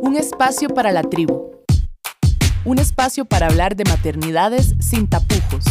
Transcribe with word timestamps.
Un 0.00 0.16
espacio 0.16 0.68
para 0.68 0.92
la 0.92 1.02
tribu. 1.02 1.50
Un 2.64 2.78
espacio 2.78 3.24
para 3.24 3.46
hablar 3.46 3.76
de 3.76 3.84
maternidades 3.84 4.74
sin 4.80 5.08
tapujos. 5.08 5.64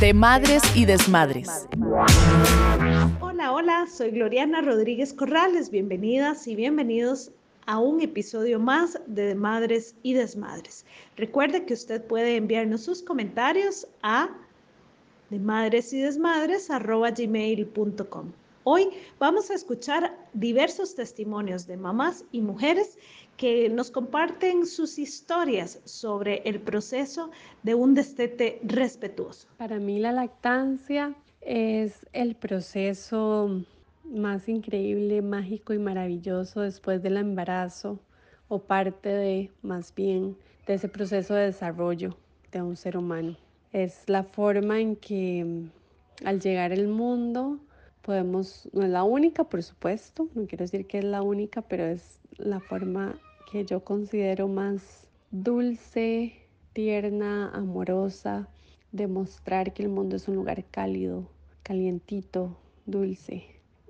De 0.00 0.12
madres 0.12 0.62
y 0.74 0.84
desmadres. 0.84 1.68
Hola, 3.20 3.52
hola, 3.52 3.86
soy 3.86 4.10
Gloriana 4.10 4.60
Rodríguez 4.60 5.14
Corrales. 5.14 5.70
Bienvenidas 5.70 6.46
y 6.46 6.56
bienvenidos 6.56 7.30
a 7.66 7.78
un 7.78 8.00
episodio 8.00 8.58
más 8.58 9.00
de 9.06 9.34
Madres 9.34 9.94
y 10.02 10.14
Desmadres. 10.14 10.84
Recuerde 11.16 11.64
que 11.64 11.74
usted 11.74 12.04
puede 12.04 12.36
enviarnos 12.36 12.82
sus 12.82 13.02
comentarios 13.02 13.86
a 14.02 14.28
de 15.30 15.38
madres 15.38 15.92
y 15.92 16.00
desmadres. 16.00 16.68
Hoy 18.64 18.90
vamos 19.18 19.50
a 19.50 19.54
escuchar 19.54 20.16
diversos 20.34 20.94
testimonios 20.94 21.66
de 21.66 21.76
mamás 21.76 22.24
y 22.30 22.42
mujeres 22.42 22.96
que 23.36 23.68
nos 23.68 23.90
comparten 23.90 24.66
sus 24.66 25.00
historias 25.00 25.80
sobre 25.84 26.42
el 26.44 26.60
proceso 26.60 27.32
de 27.64 27.74
un 27.74 27.94
destete 27.94 28.60
respetuoso. 28.62 29.48
Para 29.56 29.80
mí 29.80 29.98
la 29.98 30.12
lactancia 30.12 31.12
es 31.40 32.06
el 32.12 32.36
proceso 32.36 33.64
más 34.04 34.48
increíble, 34.48 35.22
mágico 35.22 35.72
y 35.72 35.78
maravilloso 35.78 36.60
después 36.60 37.02
del 37.02 37.16
embarazo 37.16 37.98
o 38.46 38.60
parte 38.60 39.08
de, 39.08 39.50
más 39.62 39.92
bien, 39.92 40.36
de 40.68 40.74
ese 40.74 40.88
proceso 40.88 41.34
de 41.34 41.46
desarrollo 41.46 42.16
de 42.52 42.62
un 42.62 42.76
ser 42.76 42.96
humano. 42.96 43.36
Es 43.72 44.08
la 44.08 44.22
forma 44.22 44.78
en 44.78 44.94
que 44.94 45.64
al 46.24 46.40
llegar 46.40 46.70
al 46.70 46.86
mundo 46.86 47.58
podemos, 48.02 48.68
no 48.72 48.82
es 48.82 48.90
la 48.90 49.04
única, 49.04 49.44
por 49.44 49.62
supuesto, 49.62 50.28
no 50.34 50.46
quiero 50.46 50.64
decir 50.64 50.86
que 50.86 50.98
es 50.98 51.04
la 51.04 51.22
única, 51.22 51.62
pero 51.62 51.84
es 51.86 52.18
la 52.36 52.60
forma 52.60 53.18
que 53.50 53.64
yo 53.64 53.84
considero 53.84 54.48
más 54.48 55.08
dulce, 55.30 56.34
tierna, 56.72 57.50
amorosa, 57.50 58.48
de 58.90 59.06
mostrar 59.06 59.72
que 59.72 59.82
el 59.82 59.88
mundo 59.88 60.16
es 60.16 60.28
un 60.28 60.36
lugar 60.36 60.64
cálido, 60.70 61.28
calientito, 61.62 62.56
dulce 62.84 63.44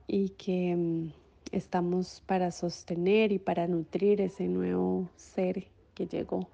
y 0.06 0.31
que 0.31 0.77
mm, 0.77 1.12
estamos 1.51 2.23
para 2.27 2.51
sostener 2.51 3.33
y 3.33 3.39
para 3.39 3.67
nutrir 3.67 4.20
ese 4.20 4.47
nuevo 4.47 5.08
ser 5.17 5.67
que 5.95 6.06
llegó. 6.06 6.48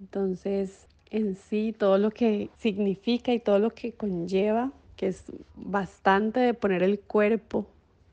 Entonces, 0.00 0.86
en 1.10 1.36
sí, 1.36 1.74
todo 1.76 1.98
lo 1.98 2.10
que 2.10 2.50
significa 2.58 3.32
y 3.32 3.38
todo 3.38 3.58
lo 3.58 3.70
que 3.70 3.92
conlleva 3.92 4.72
es 5.06 5.24
bastante 5.54 6.40
de 6.40 6.54
poner 6.54 6.82
el 6.82 7.00
cuerpo 7.00 7.66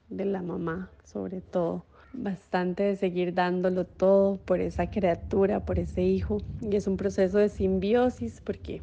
de 0.10 0.26
la 0.26 0.42
mamá, 0.42 0.90
sobre 1.04 1.42
todo, 1.42 1.86
bastante 2.14 2.84
de 2.84 2.96
seguir 2.96 3.34
dándolo 3.34 3.86
todo 3.86 4.38
por 4.38 4.60
esa 4.60 4.88
criatura, 4.88 5.66
por 5.66 5.80
ese 5.80 6.02
hijo. 6.04 6.38
Y 6.62 6.76
es 6.76 6.88
un 6.88 6.98
proceso 6.98 7.38
de 7.38 7.50
simbiosis 7.50 8.42
porque 8.42 8.82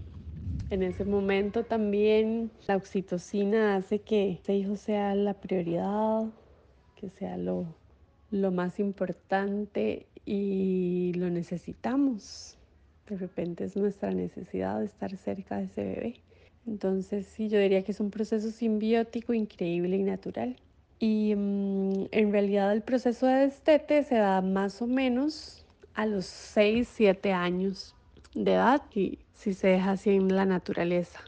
en 0.70 0.82
ese 0.82 1.04
momento 1.04 1.64
también 1.64 2.50
la 2.66 2.76
oxitocina 2.76 3.76
hace 3.76 4.00
que 4.00 4.32
ese 4.32 4.54
hijo 4.54 4.76
sea 4.76 5.14
la 5.14 5.34
prioridad, 5.34 6.24
que 6.96 7.10
sea 7.10 7.36
lo, 7.36 7.66
lo 8.30 8.50
más 8.50 8.80
importante 8.80 10.06
y 10.24 11.12
lo 11.14 11.30
necesitamos. 11.30 12.56
De 13.08 13.16
repente 13.16 13.64
es 13.64 13.76
nuestra 13.76 14.10
necesidad 14.10 14.80
de 14.80 14.86
estar 14.86 15.16
cerca 15.16 15.58
de 15.58 15.64
ese 15.64 15.84
bebé. 15.84 16.25
Entonces, 16.66 17.26
sí, 17.26 17.48
yo 17.48 17.58
diría 17.58 17.82
que 17.82 17.92
es 17.92 18.00
un 18.00 18.10
proceso 18.10 18.50
simbiótico 18.50 19.32
increíble 19.32 19.96
y 19.96 20.02
natural. 20.02 20.56
Y 20.98 21.34
mm, 21.36 22.06
en 22.10 22.32
realidad 22.32 22.72
el 22.72 22.82
proceso 22.82 23.26
de 23.26 23.46
destete 23.46 24.02
se 24.02 24.16
da 24.16 24.40
más 24.40 24.82
o 24.82 24.86
menos 24.86 25.64
a 25.94 26.06
los 26.06 26.26
6, 26.26 26.88
7 26.92 27.32
años 27.32 27.94
de 28.34 28.52
edad 28.54 28.82
y 28.94 29.18
si 29.34 29.54
se 29.54 29.68
deja 29.68 29.92
así 29.92 30.10
en 30.10 30.34
la 30.34 30.44
naturaleza. 30.44 31.20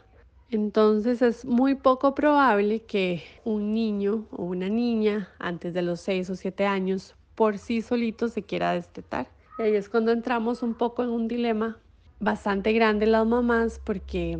Entonces 0.51 1.21
es 1.21 1.45
muy 1.45 1.75
poco 1.75 2.15
probable 2.15 2.81
que 2.81 3.23
un 3.45 3.73
niño 3.73 4.25
o 4.31 4.43
una 4.43 4.67
niña 4.67 5.29
antes 5.37 5.73
de 5.73 5.83
los 5.83 6.01
6 6.01 6.29
o 6.31 6.35
7 6.35 6.65
años 6.65 7.15
por 7.35 7.57
sí 7.57 7.81
solito 7.81 8.27
se 8.29 8.43
quiera 8.43 8.73
destetar. 8.73 9.27
Y 9.59 9.61
ahí 9.61 9.75
es 9.75 9.89
cuando 9.89 10.11
entramos 10.11 10.63
un 10.63 10.73
poco 10.73 11.03
en 11.03 11.09
un 11.09 11.27
dilema 11.27 11.77
bastante 12.19 12.73
grande 12.73 13.05
las 13.05 13.25
mamás 13.25 13.79
porque 13.83 14.39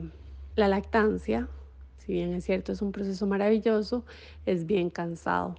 la 0.56 0.68
lactancia, 0.68 1.48
si 1.98 2.14
bien 2.14 2.34
es 2.34 2.46
cierto, 2.46 2.72
es 2.72 2.82
un 2.82 2.92
proceso 2.92 3.26
maravilloso, 3.28 4.04
es 4.46 4.66
bien 4.66 4.90
cansado 4.90 5.56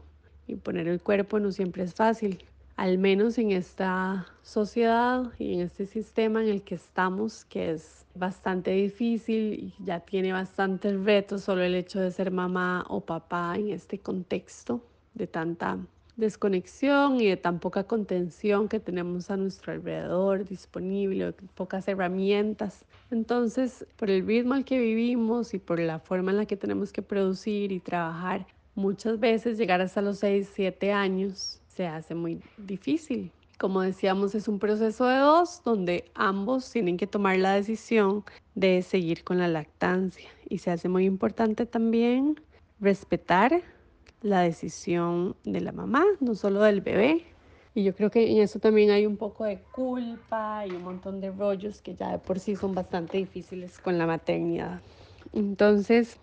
y 0.46 0.56
poner 0.56 0.88
el 0.88 1.00
cuerpo 1.00 1.38
no 1.38 1.52
siempre 1.52 1.84
es 1.84 1.94
fácil, 1.94 2.44
al 2.76 2.98
menos 2.98 3.38
en 3.38 3.52
esta 3.52 4.26
sociedad 4.42 5.30
y 5.38 5.54
en 5.54 5.60
este 5.60 5.86
sistema 5.86 6.42
en 6.42 6.48
el 6.48 6.62
que 6.62 6.74
estamos, 6.74 7.44
que 7.44 7.72
es 7.72 8.06
bastante 8.14 8.72
difícil 8.72 9.52
y 9.52 9.84
ya 9.84 10.00
tiene 10.00 10.32
bastantes 10.32 10.98
retos 11.04 11.42
solo 11.42 11.62
el 11.62 11.74
hecho 11.74 12.00
de 12.00 12.10
ser 12.10 12.30
mamá 12.30 12.84
o 12.88 13.00
papá 13.00 13.54
en 13.56 13.70
este 13.70 13.98
contexto 13.98 14.82
de 15.14 15.26
tanta 15.26 15.78
desconexión 16.16 17.20
y 17.20 17.28
de 17.28 17.36
tan 17.36 17.58
poca 17.60 17.84
contención 17.84 18.68
que 18.68 18.80
tenemos 18.80 19.30
a 19.30 19.36
nuestro 19.36 19.72
alrededor 19.72 20.44
disponible, 20.44 21.32
pocas 21.54 21.86
herramientas. 21.88 22.84
Entonces, 23.10 23.84
por 23.96 24.08
el 24.08 24.26
ritmo 24.26 24.54
al 24.54 24.64
que 24.64 24.78
vivimos 24.78 25.52
y 25.54 25.58
por 25.58 25.80
la 25.80 25.98
forma 25.98 26.30
en 26.30 26.36
la 26.36 26.46
que 26.46 26.56
tenemos 26.56 26.92
que 26.92 27.02
producir 27.02 27.72
y 27.72 27.80
trabajar, 27.80 28.46
muchas 28.74 29.18
veces 29.18 29.58
llegar 29.58 29.80
hasta 29.80 30.00
los 30.00 30.18
6, 30.18 30.48
7 30.54 30.92
años 30.92 31.60
se 31.66 31.86
hace 31.86 32.14
muy 32.14 32.40
difícil. 32.56 33.32
Como 33.58 33.82
decíamos, 33.82 34.34
es 34.34 34.48
un 34.48 34.58
proceso 34.58 35.06
de 35.06 35.18
dos 35.18 35.62
donde 35.64 36.10
ambos 36.14 36.70
tienen 36.70 36.96
que 36.96 37.06
tomar 37.06 37.36
la 37.38 37.54
decisión 37.54 38.24
de 38.54 38.80
seguir 38.82 39.22
con 39.24 39.38
la 39.38 39.48
lactancia. 39.48 40.28
Y 40.48 40.58
se 40.58 40.70
hace 40.70 40.88
muy 40.88 41.04
importante 41.04 41.66
también 41.66 42.40
respetar 42.80 43.62
la 44.22 44.40
decisión 44.40 45.36
de 45.44 45.60
la 45.60 45.72
mamá, 45.72 46.04
no 46.20 46.34
solo 46.34 46.62
del 46.62 46.80
bebé. 46.80 47.26
Y 47.74 47.84
yo 47.84 47.94
creo 47.94 48.10
que 48.10 48.30
en 48.30 48.38
eso 48.38 48.58
también 48.58 48.90
hay 48.90 49.06
un 49.06 49.16
poco 49.16 49.44
de 49.44 49.62
culpa 49.70 50.66
y 50.66 50.74
un 50.74 50.82
montón 50.82 51.20
de 51.20 51.30
rollos 51.30 51.80
que 51.82 51.94
ya 51.94 52.10
de 52.10 52.18
por 52.18 52.40
sí 52.40 52.56
son 52.56 52.74
bastante 52.74 53.18
difíciles 53.18 53.78
con 53.78 53.96
la 53.96 54.06
maternidad. 54.06 54.82
Entonces, 55.32 56.18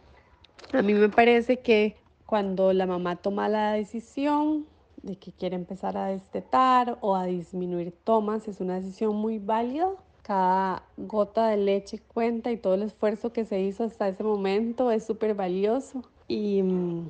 a 0.74 0.82
mí 0.82 0.94
me 0.94 1.10
parece 1.10 1.62
que 1.62 1.96
cuando 2.26 2.74
la 2.74 2.86
mamá 2.86 3.16
toma 3.16 3.48
la 3.48 3.72
decisión 3.72 4.66
de 5.02 5.18
que 5.18 5.32
quiere 5.32 5.56
empezar 5.56 5.98
a 5.98 6.08
destetar 6.08 6.98
o 7.02 7.16
a 7.16 7.26
disminuir 7.26 7.94
tomas, 8.04 8.48
es 8.48 8.60
una 8.60 8.76
decisión 8.76 9.16
muy 9.16 9.40
válida. 9.40 9.90
Cada 10.24 10.84
gota 10.98 11.48
de 11.48 11.56
leche 11.58 12.00
cuenta 12.00 12.52
y 12.52 12.58
todo 12.58 12.74
el 12.74 12.84
esfuerzo 12.84 13.32
que 13.32 13.46
se 13.46 13.62
hizo 13.62 13.86
hasta 13.86 14.10
ese 14.10 14.24
momento 14.24 14.92
es 14.92 15.06
súper 15.06 15.34
valioso. 15.36 16.04
Y 16.28 16.62
mm, 16.64 17.10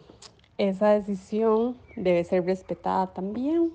esa 0.58 0.92
decisión 0.92 1.78
debe 1.96 2.24
ser 2.24 2.46
respetada 2.46 3.14
también. 3.14 3.74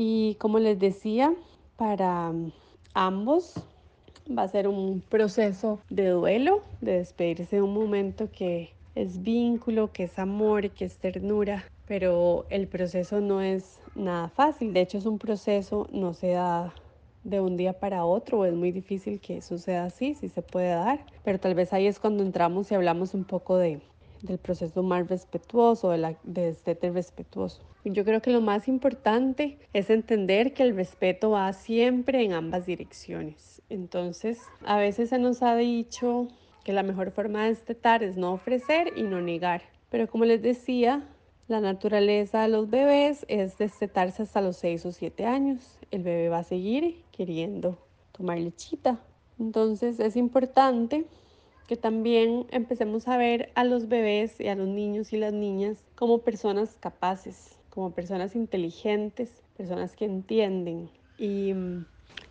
Y 0.00 0.36
como 0.36 0.60
les 0.60 0.78
decía, 0.78 1.34
para 1.76 2.32
ambos 2.94 3.54
va 4.30 4.44
a 4.44 4.48
ser 4.48 4.68
un 4.68 5.00
proceso 5.00 5.80
de 5.90 6.10
duelo, 6.10 6.62
de 6.80 6.98
despedirse 6.98 7.56
de 7.56 7.62
un 7.62 7.74
momento 7.74 8.30
que 8.30 8.70
es 8.94 9.24
vínculo, 9.24 9.90
que 9.90 10.04
es 10.04 10.16
amor, 10.20 10.70
que 10.70 10.84
es 10.84 10.98
ternura, 10.98 11.64
pero 11.88 12.46
el 12.48 12.68
proceso 12.68 13.20
no 13.20 13.40
es 13.40 13.80
nada 13.96 14.28
fácil. 14.28 14.72
De 14.72 14.82
hecho, 14.82 14.98
es 14.98 15.06
un 15.06 15.18
proceso, 15.18 15.88
no 15.90 16.14
se 16.14 16.30
da 16.30 16.72
de 17.24 17.40
un 17.40 17.56
día 17.56 17.72
para 17.72 18.04
otro, 18.04 18.44
es 18.44 18.54
muy 18.54 18.70
difícil 18.70 19.18
que 19.18 19.42
suceda 19.42 19.86
así, 19.86 20.14
sí 20.14 20.28
se 20.28 20.42
puede 20.42 20.68
dar, 20.68 21.04
pero 21.24 21.40
tal 21.40 21.56
vez 21.56 21.72
ahí 21.72 21.88
es 21.88 21.98
cuando 21.98 22.22
entramos 22.22 22.70
y 22.70 22.76
hablamos 22.76 23.14
un 23.14 23.24
poco 23.24 23.56
de 23.56 23.80
del 24.22 24.38
proceso 24.38 24.82
más 24.82 25.08
respetuoso, 25.08 25.90
de, 25.90 25.98
la, 25.98 26.16
de 26.24 26.48
este 26.50 26.90
respetuoso. 26.90 27.60
Yo 27.84 28.04
creo 28.04 28.20
que 28.20 28.30
lo 28.30 28.40
más 28.40 28.68
importante 28.68 29.58
es 29.72 29.90
entender 29.90 30.52
que 30.52 30.62
el 30.62 30.74
respeto 30.74 31.30
va 31.30 31.52
siempre 31.52 32.22
en 32.24 32.32
ambas 32.32 32.66
direcciones. 32.66 33.62
Entonces, 33.70 34.40
a 34.64 34.78
veces 34.78 35.10
se 35.10 35.18
nos 35.18 35.42
ha 35.42 35.56
dicho 35.56 36.28
que 36.64 36.72
la 36.72 36.82
mejor 36.82 37.12
forma 37.12 37.44
de 37.44 37.50
destetar 37.50 38.02
es 38.02 38.16
no 38.16 38.32
ofrecer 38.32 38.92
y 38.96 39.02
no 39.02 39.20
negar. 39.20 39.62
Pero 39.90 40.08
como 40.08 40.24
les 40.24 40.42
decía, 40.42 41.06
la 41.46 41.60
naturaleza 41.60 42.42
de 42.42 42.48
los 42.48 42.68
bebés 42.68 43.24
es 43.28 43.56
destetarse 43.56 44.22
hasta 44.22 44.42
los 44.42 44.56
6 44.58 44.86
o 44.86 44.92
7 44.92 45.24
años. 45.24 45.78
El 45.90 46.02
bebé 46.02 46.28
va 46.28 46.38
a 46.38 46.44
seguir 46.44 47.02
queriendo 47.10 47.78
tomar 48.12 48.38
lechita. 48.38 49.00
Entonces 49.38 49.98
es 50.00 50.16
importante 50.16 51.06
que 51.68 51.76
también 51.76 52.46
empecemos 52.50 53.06
a 53.08 53.18
ver 53.18 53.52
a 53.54 53.62
los 53.62 53.88
bebés 53.88 54.40
y 54.40 54.48
a 54.48 54.56
los 54.56 54.66
niños 54.66 55.12
y 55.12 55.18
las 55.18 55.34
niñas 55.34 55.84
como 55.94 56.22
personas 56.22 56.76
capaces, 56.80 57.58
como 57.68 57.90
personas 57.90 58.34
inteligentes, 58.34 59.42
personas 59.56 59.94
que 59.94 60.06
entienden 60.06 60.88
y 61.18 61.52
mm, 61.52 61.84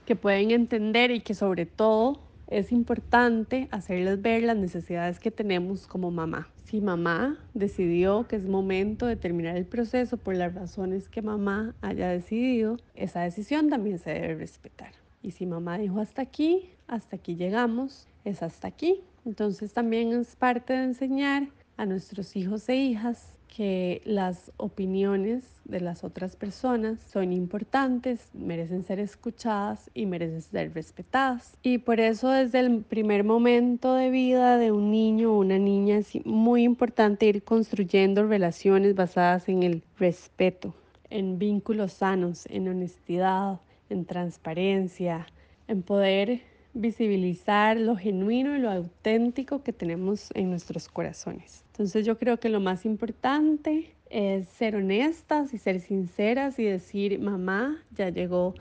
que 0.05 0.15
pueden 0.15 0.49
entender 0.49 1.11
y 1.11 1.21
que 1.21 1.35
sobre 1.35 1.67
todo 1.67 2.19
es 2.47 2.71
importante 2.71 3.67
hacerles 3.71 4.21
ver 4.21 4.41
las 4.41 4.57
necesidades 4.57 5.19
que 5.19 5.29
tenemos 5.29 5.85
como 5.85 6.09
mamá. 6.09 6.49
Si 6.63 6.81
mamá 6.81 7.37
decidió 7.53 8.27
que 8.27 8.37
es 8.37 8.43
momento 8.47 9.05
de 9.05 9.17
terminar 9.17 9.55
el 9.55 9.65
proceso 9.65 10.17
por 10.17 10.35
las 10.35 10.55
razones 10.55 11.09
que 11.09 11.21
mamá 11.21 11.75
haya 11.81 12.09
decidido, 12.09 12.77
esa 12.95 13.21
decisión 13.21 13.69
también 13.69 13.99
se 13.99 14.09
debe 14.09 14.35
respetar. 14.35 14.93
Y 15.21 15.31
si 15.31 15.45
mamá 15.45 15.77
dijo 15.77 15.99
hasta 15.99 16.21
aquí, 16.21 16.69
hasta 16.87 17.17
aquí 17.17 17.35
llegamos, 17.35 18.07
es 18.29 18.43
hasta 18.43 18.67
aquí. 18.67 19.01
Entonces 19.25 19.73
también 19.73 20.13
es 20.13 20.35
parte 20.35 20.73
de 20.73 20.83
enseñar 20.83 21.47
a 21.77 21.85
nuestros 21.85 22.35
hijos 22.35 22.67
e 22.69 22.75
hijas 22.75 23.37
que 23.47 24.01
las 24.05 24.51
opiniones 24.57 25.43
de 25.65 25.81
las 25.81 26.03
otras 26.03 26.35
personas 26.35 26.99
son 26.99 27.33
importantes, 27.33 28.29
merecen 28.33 28.85
ser 28.85 28.99
escuchadas 28.99 29.89
y 29.93 30.05
merecen 30.05 30.41
ser 30.41 30.73
respetadas. 30.73 31.57
Y 31.63 31.79
por 31.79 31.99
eso 31.99 32.29
desde 32.29 32.59
el 32.59 32.83
primer 32.83 33.23
momento 33.23 33.95
de 33.95 34.11
vida 34.11 34.57
de 34.57 34.71
un 34.71 34.91
niño 34.91 35.33
o 35.33 35.39
una 35.39 35.57
niña 35.57 35.97
es 35.97 36.23
muy 36.25 36.63
importante 36.63 37.25
ir 37.25 37.43
construyendo 37.43 38.27
relaciones 38.27 38.95
basadas 38.95 39.49
en 39.49 39.63
el 39.63 39.81
respeto, 39.97 40.75
en 41.09 41.39
vínculos 41.39 41.93
sanos, 41.93 42.45
en 42.51 42.67
honestidad, 42.67 43.59
en 43.89 44.05
transparencia, 44.05 45.25
en 45.67 45.81
poder 45.81 46.41
visibilizar 46.77 47.77
lo 47.77 47.95
genuino 47.95 48.55
y 48.55 48.59
lo 48.59 48.71
auténtico 48.71 49.63
que 49.63 49.73
tenemos 49.73 50.29
en 50.33 50.49
nuestros 50.49 50.87
corazones. 50.87 51.63
Entonces 51.71 52.05
yo 52.05 52.17
creo 52.17 52.39
que 52.39 52.49
lo 52.49 52.59
más 52.59 52.85
importante 52.85 53.93
es 54.09 54.47
ser 54.47 54.75
honestas 54.75 55.53
y 55.53 55.57
ser 55.57 55.79
sinceras 55.79 56.59
y 56.59 56.63
decir, 56.63 57.19
mamá, 57.19 57.83
ya 57.95 58.09
llegó 58.09 58.53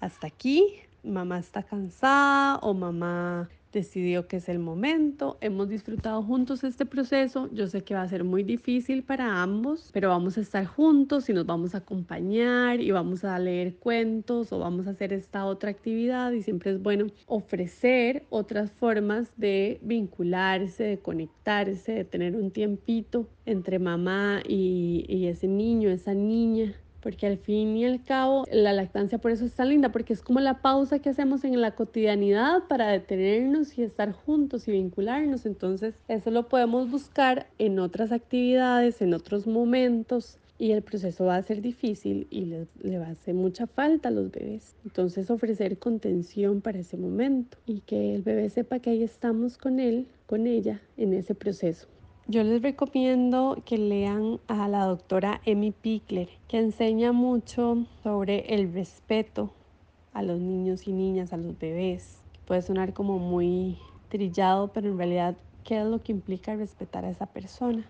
hasta 0.00 0.26
aquí, 0.26 0.64
mamá 1.02 1.38
está 1.38 1.62
cansada 1.62 2.58
o 2.58 2.74
mamá 2.74 3.48
decidió 3.72 4.26
que 4.26 4.38
es 4.38 4.48
el 4.48 4.58
momento, 4.58 5.38
hemos 5.40 5.68
disfrutado 5.68 6.22
juntos 6.22 6.64
este 6.64 6.86
proceso, 6.86 7.48
yo 7.52 7.66
sé 7.66 7.82
que 7.82 7.94
va 7.94 8.02
a 8.02 8.08
ser 8.08 8.24
muy 8.24 8.42
difícil 8.42 9.02
para 9.02 9.42
ambos, 9.42 9.90
pero 9.92 10.08
vamos 10.08 10.38
a 10.38 10.40
estar 10.40 10.66
juntos 10.66 11.28
y 11.28 11.32
nos 11.32 11.46
vamos 11.46 11.74
a 11.74 11.78
acompañar 11.78 12.80
y 12.80 12.90
vamos 12.90 13.24
a 13.24 13.38
leer 13.38 13.76
cuentos 13.76 14.52
o 14.52 14.58
vamos 14.58 14.86
a 14.86 14.90
hacer 14.90 15.12
esta 15.12 15.44
otra 15.46 15.70
actividad 15.70 16.32
y 16.32 16.42
siempre 16.42 16.72
es 16.72 16.82
bueno 16.82 17.06
ofrecer 17.26 18.24
otras 18.30 18.72
formas 18.72 19.32
de 19.36 19.78
vincularse, 19.82 20.84
de 20.84 20.98
conectarse, 20.98 21.92
de 21.92 22.04
tener 22.04 22.36
un 22.36 22.50
tiempito 22.50 23.28
entre 23.46 23.78
mamá 23.78 24.42
y, 24.46 25.04
y 25.08 25.26
ese 25.26 25.48
niño, 25.48 25.90
esa 25.90 26.14
niña 26.14 26.74
porque 27.00 27.26
al 27.26 27.38
fin 27.38 27.76
y 27.76 27.84
al 27.84 28.02
cabo 28.02 28.44
la 28.52 28.72
lactancia 28.72 29.18
por 29.18 29.30
eso 29.30 29.44
es 29.44 29.54
tan 29.54 29.68
linda, 29.68 29.92
porque 29.92 30.12
es 30.12 30.22
como 30.22 30.40
la 30.40 30.60
pausa 30.60 30.98
que 30.98 31.10
hacemos 31.10 31.44
en 31.44 31.60
la 31.60 31.74
cotidianidad 31.74 32.64
para 32.68 32.88
detenernos 32.88 33.76
y 33.78 33.82
estar 33.82 34.12
juntos 34.12 34.68
y 34.68 34.72
vincularnos. 34.72 35.46
Entonces 35.46 35.94
eso 36.08 36.30
lo 36.30 36.48
podemos 36.48 36.90
buscar 36.90 37.46
en 37.58 37.78
otras 37.78 38.12
actividades, 38.12 39.02
en 39.02 39.14
otros 39.14 39.46
momentos. 39.46 40.38
Y 40.58 40.72
el 40.72 40.82
proceso 40.82 41.24
va 41.24 41.36
a 41.36 41.42
ser 41.42 41.62
difícil 41.62 42.26
y 42.28 42.44
le, 42.44 42.66
le 42.82 42.98
va 42.98 43.06
a 43.06 43.12
hacer 43.12 43.34
mucha 43.34 43.66
falta 43.66 44.10
a 44.10 44.12
los 44.12 44.30
bebés. 44.30 44.76
Entonces 44.84 45.30
ofrecer 45.30 45.78
contención 45.78 46.60
para 46.60 46.80
ese 46.80 46.98
momento 46.98 47.56
y 47.64 47.80
que 47.80 48.14
el 48.14 48.20
bebé 48.20 48.50
sepa 48.50 48.78
que 48.78 48.90
ahí 48.90 49.02
estamos 49.02 49.56
con 49.56 49.80
él, 49.80 50.06
con 50.26 50.46
ella 50.46 50.82
en 50.98 51.14
ese 51.14 51.34
proceso. 51.34 51.88
Yo 52.26 52.44
les 52.44 52.62
recomiendo 52.62 53.60
que 53.64 53.76
lean 53.76 54.38
a 54.46 54.68
la 54.68 54.84
doctora 54.84 55.40
Emmy 55.44 55.72
Pickler, 55.72 56.28
que 56.46 56.58
enseña 56.58 57.12
mucho 57.12 57.86
sobre 58.02 58.54
el 58.54 58.72
respeto 58.72 59.50
a 60.12 60.22
los 60.22 60.38
niños 60.38 60.86
y 60.86 60.92
niñas, 60.92 61.32
a 61.32 61.36
los 61.36 61.58
bebés. 61.58 62.20
Puede 62.46 62.62
sonar 62.62 62.92
como 62.92 63.18
muy 63.18 63.78
trillado, 64.08 64.68
pero 64.68 64.88
en 64.88 64.98
realidad, 64.98 65.36
¿qué 65.64 65.80
es 65.80 65.86
lo 65.86 66.02
que 66.02 66.12
implica 66.12 66.54
respetar 66.54 67.04
a 67.04 67.10
esa 67.10 67.26
persona? 67.26 67.84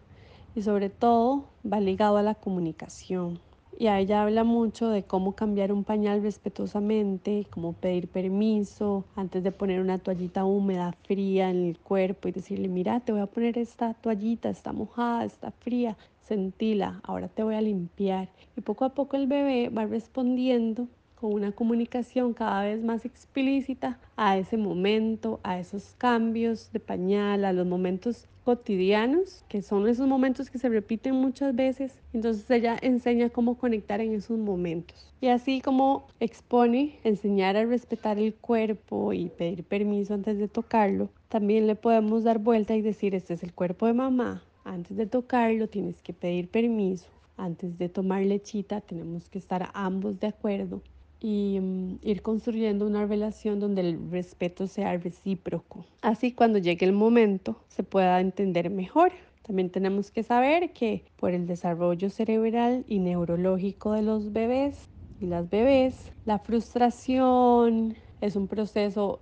Y 0.54 0.62
sobre 0.62 0.88
todo, 0.88 1.44
va 1.70 1.80
ligado 1.80 2.16
a 2.16 2.22
la 2.22 2.34
comunicación 2.34 3.40
y 3.78 3.86
a 3.86 3.98
ella 3.98 4.22
habla 4.22 4.44
mucho 4.44 4.88
de 4.88 5.04
cómo 5.04 5.34
cambiar 5.34 5.72
un 5.72 5.84
pañal 5.84 6.22
respetuosamente, 6.22 7.46
cómo 7.50 7.72
pedir 7.72 8.08
permiso 8.08 9.04
antes 9.16 9.42
de 9.42 9.52
poner 9.52 9.80
una 9.80 9.98
toallita 9.98 10.44
húmeda, 10.44 10.94
fría 11.04 11.50
en 11.50 11.68
el 11.68 11.78
cuerpo 11.78 12.28
y 12.28 12.32
decirle, 12.32 12.68
mira, 12.68 13.00
te 13.00 13.12
voy 13.12 13.20
a 13.20 13.26
poner 13.26 13.56
esta 13.58 13.94
toallita, 13.94 14.50
está 14.50 14.72
mojada, 14.72 15.24
está 15.24 15.50
fría, 15.50 15.96
sentila, 16.20 17.00
ahora 17.02 17.28
te 17.28 17.42
voy 17.42 17.54
a 17.54 17.60
limpiar. 17.60 18.28
Y 18.56 18.60
poco 18.60 18.84
a 18.84 18.90
poco 18.90 19.16
el 19.16 19.26
bebé 19.26 19.68
va 19.68 19.86
respondiendo 19.86 20.88
con 21.20 21.34
una 21.34 21.52
comunicación 21.52 22.32
cada 22.32 22.64
vez 22.64 22.82
más 22.82 23.04
explícita 23.04 23.98
a 24.16 24.38
ese 24.38 24.56
momento, 24.56 25.38
a 25.42 25.58
esos 25.58 25.94
cambios 25.98 26.72
de 26.72 26.80
pañal, 26.80 27.44
a 27.44 27.52
los 27.52 27.66
momentos 27.66 28.26
cotidianos, 28.42 29.44
que 29.46 29.60
son 29.60 29.86
esos 29.86 30.08
momentos 30.08 30.48
que 30.48 30.58
se 30.58 30.70
repiten 30.70 31.14
muchas 31.14 31.54
veces. 31.54 31.92
Entonces 32.14 32.50
ella 32.50 32.78
enseña 32.80 33.28
cómo 33.28 33.58
conectar 33.58 34.00
en 34.00 34.14
esos 34.14 34.38
momentos. 34.38 35.12
Y 35.20 35.26
así 35.26 35.60
como 35.60 36.08
expone 36.20 36.98
enseñar 37.04 37.54
a 37.58 37.66
respetar 37.66 38.18
el 38.18 38.32
cuerpo 38.32 39.12
y 39.12 39.28
pedir 39.28 39.62
permiso 39.62 40.14
antes 40.14 40.38
de 40.38 40.48
tocarlo, 40.48 41.10
también 41.28 41.66
le 41.66 41.74
podemos 41.74 42.24
dar 42.24 42.38
vuelta 42.38 42.74
y 42.76 42.80
decir, 42.80 43.14
este 43.14 43.34
es 43.34 43.42
el 43.42 43.52
cuerpo 43.52 43.86
de 43.86 43.92
mamá. 43.92 44.42
Antes 44.64 44.96
de 44.96 45.06
tocarlo 45.06 45.68
tienes 45.68 46.00
que 46.00 46.14
pedir 46.14 46.48
permiso. 46.48 47.08
Antes 47.36 47.76
de 47.76 47.90
tomar 47.90 48.22
lechita 48.22 48.80
tenemos 48.80 49.28
que 49.28 49.38
estar 49.38 49.68
ambos 49.74 50.18
de 50.18 50.28
acuerdo 50.28 50.80
y 51.20 51.58
mm, 51.60 51.98
ir 52.02 52.22
construyendo 52.22 52.86
una 52.86 53.06
relación 53.06 53.60
donde 53.60 53.82
el 53.82 54.10
respeto 54.10 54.66
sea 54.66 54.96
recíproco. 54.96 55.84
Así 56.02 56.32
cuando 56.32 56.58
llegue 56.58 56.86
el 56.86 56.92
momento 56.92 57.56
se 57.68 57.82
pueda 57.82 58.20
entender 58.20 58.70
mejor. 58.70 59.12
También 59.42 59.70
tenemos 59.70 60.10
que 60.10 60.22
saber 60.22 60.72
que 60.72 61.04
por 61.16 61.32
el 61.32 61.46
desarrollo 61.46 62.10
cerebral 62.10 62.84
y 62.86 62.98
neurológico 63.00 63.92
de 63.92 64.02
los 64.02 64.32
bebés 64.32 64.88
y 65.20 65.26
las 65.26 65.50
bebés, 65.50 66.12
la 66.24 66.38
frustración 66.38 67.96
es 68.20 68.36
un 68.36 68.48
proceso 68.48 69.20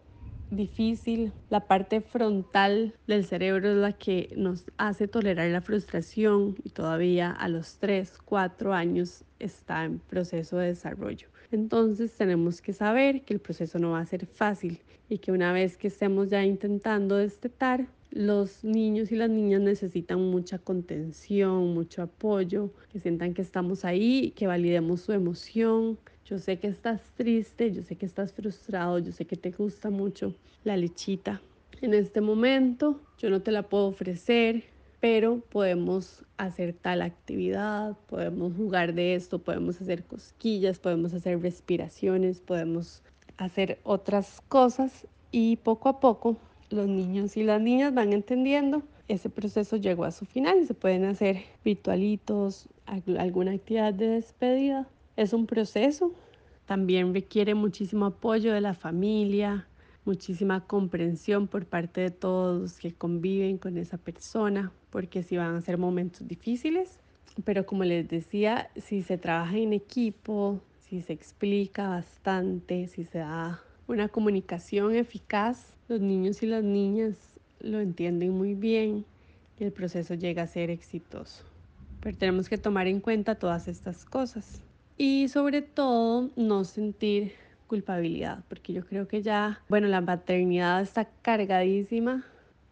difícil. 0.51 1.33
La 1.51 1.67
parte 1.67 2.01
frontal 2.01 2.95
del 3.07 3.25
cerebro 3.25 3.71
es 3.71 3.77
la 3.77 3.93
que 3.93 4.33
nos 4.37 4.65
hace 4.77 5.09
tolerar 5.09 5.51
la 5.51 5.61
frustración 5.61 6.57
y 6.63 6.71
todavía 6.71 7.31
a 7.31 7.49
los 7.49 7.79
3, 7.79 8.19
4 8.25 8.75
años 8.75 9.25
está 9.39 9.85
en 9.85 9.99
proceso 9.99 10.59
de 10.59 10.69
desarrollo. 10.69 11.29
Entonces 11.51 12.13
tenemos 12.13 12.61
que 12.61 12.73
saber 12.73 13.23
que 13.23 13.35
el 13.35 13.41
proceso 13.41 13.79
no 13.79 13.93
va 13.93 14.01
a 14.01 14.07
ser 14.07 14.27
fácil 14.27 14.81
y 15.09 15.19
que 15.19 15.33
una 15.33 15.53
vez 15.53 15.77
que 15.77 15.89
estemos 15.89 16.29
ya 16.29 16.45
intentando 16.45 17.17
destetar, 17.17 17.87
los 18.11 18.65
niños 18.65 19.13
y 19.13 19.17
las 19.17 19.31
niñas 19.31 19.61
necesitan 19.61 20.21
mucha 20.21 20.59
contención, 20.59 21.75
mucho 21.75 22.03
apoyo, 22.03 22.71
que 22.91 23.01
sientan 23.01 23.35
que 23.35 23.43
estamos 23.43 23.85
ahí, 23.85 24.33
que 24.35 24.47
validemos 24.47 25.03
su 25.03 25.13
emoción. 25.13 25.99
Yo 26.25 26.39
sé 26.39 26.59
que 26.59 26.69
estás 26.69 27.03
triste, 27.17 27.73
yo 27.73 27.83
sé 27.83 27.97
que 27.97 28.07
estás 28.07 28.33
frustrado, 28.33 28.99
yo 28.99 29.13
sé 29.13 29.27
que 29.27 29.37
te 29.37 29.51
gusta 29.51 29.91
mucho 29.91 30.35
la 30.65 30.77
lechita. 30.77 31.41
En 31.81 31.95
este 31.95 32.21
momento 32.21 33.01
yo 33.19 33.31
no 33.31 33.41
te 33.41 33.53
la 33.53 33.63
puedo 33.63 33.87
ofrecer, 33.87 34.65
pero 35.01 35.41
podemos 35.41 36.25
hacer 36.37 36.73
tal 36.73 37.03
actividad, 37.03 37.97
podemos 38.09 38.55
jugar 38.57 38.95
de 38.95 39.15
esto, 39.15 39.39
podemos 39.39 39.81
hacer 39.81 40.05
cosquillas, 40.05 40.79
podemos 40.79 41.15
hacer 41.15 41.41
respiraciones, 41.41 42.41
podemos 42.41 43.03
hacer 43.37 43.79
otras 43.85 44.41
cosas 44.49 45.07
y 45.31 45.57
poco 45.57 45.89
a 45.89 46.01
poco 46.01 46.37
los 46.71 46.89
niños 46.89 47.37
y 47.37 47.45
las 47.45 47.61
niñas 47.61 47.95
van 47.95 48.13
entendiendo. 48.13 48.83
Ese 49.07 49.31
proceso 49.31 49.77
llegó 49.77 50.05
a 50.05 50.11
su 50.11 50.27
final 50.27 50.59
y 50.61 50.67
se 50.67 50.75
pueden 50.75 51.05
hacer 51.05 51.45
ritualitos, 51.65 52.69
alguna 52.87 53.53
actividad 53.53 53.95
de 53.95 54.09
despedida. 54.09 54.87
Es 55.17 55.33
un 55.33 55.47
proceso, 55.47 56.13
también 56.67 57.15
requiere 57.15 57.55
muchísimo 57.55 58.07
apoyo 58.07 58.53
de 58.53 58.61
la 58.61 58.75
familia, 58.75 59.67
muchísima 60.05 60.67
comprensión 60.67 61.47
por 61.47 61.67
parte 61.67 62.03
de 62.03 62.11
todos 62.11 62.79
que 62.79 62.93
conviven 62.93 63.59
con 63.59 63.79
esa 63.79 63.97
persona, 63.99 64.73
porque 64.91 65.23
si 65.23 65.37
van 65.37 65.55
a 65.55 65.61
ser 65.61 65.79
momentos 65.79 66.27
difíciles, 66.27 66.99
pero 67.45 67.67
como 67.67 67.85
les 67.85 68.09
decía, 68.09 68.71
si 68.77 69.03
se 69.03 69.19
trabaja 69.19 69.57
en 69.57 69.73
equipo, 69.73 70.61
si 70.89 71.03
se 71.03 71.13
explica 71.13 71.89
bastante, 71.89 72.89
si 72.89 73.05
se 73.05 73.19
da 73.19 73.63
una 73.87 74.09
comunicación 74.09 74.95
eficaz, 74.95 75.75
los 75.89 76.01
niños 76.01 76.43
y 76.43 76.47
las 76.47 76.65
niñas 76.65 77.17
lo 77.61 77.81
entienden 77.81 78.37
muy 78.37 78.55
bien 78.55 79.05
y 79.59 79.65
el 79.65 79.73
proceso 79.73 80.15
llega 80.15 80.43
a 80.43 80.47
ser 80.47 80.71
exitoso. 80.71 81.45
Pero 82.01 82.17
tenemos 82.17 82.49
que 82.49 82.59
tomar 82.59 82.87
en 82.87 83.01
cuenta 83.01 83.35
todas 83.35 83.69
estas 83.69 84.05
cosas 84.05 84.63
y 84.97 85.29
sobre 85.29 85.63
todo 85.63 86.31
no 86.37 86.65
sentir 86.65 87.33
culpabilidad, 87.67 88.45
porque 88.49 88.73
yo 88.73 88.87
creo 88.87 89.09
que 89.09 89.23
ya, 89.23 89.61
bueno, 89.69 89.89
la 89.89 90.01
maternidad 90.01 90.81
está 90.81 91.07
cargadísima 91.23 92.25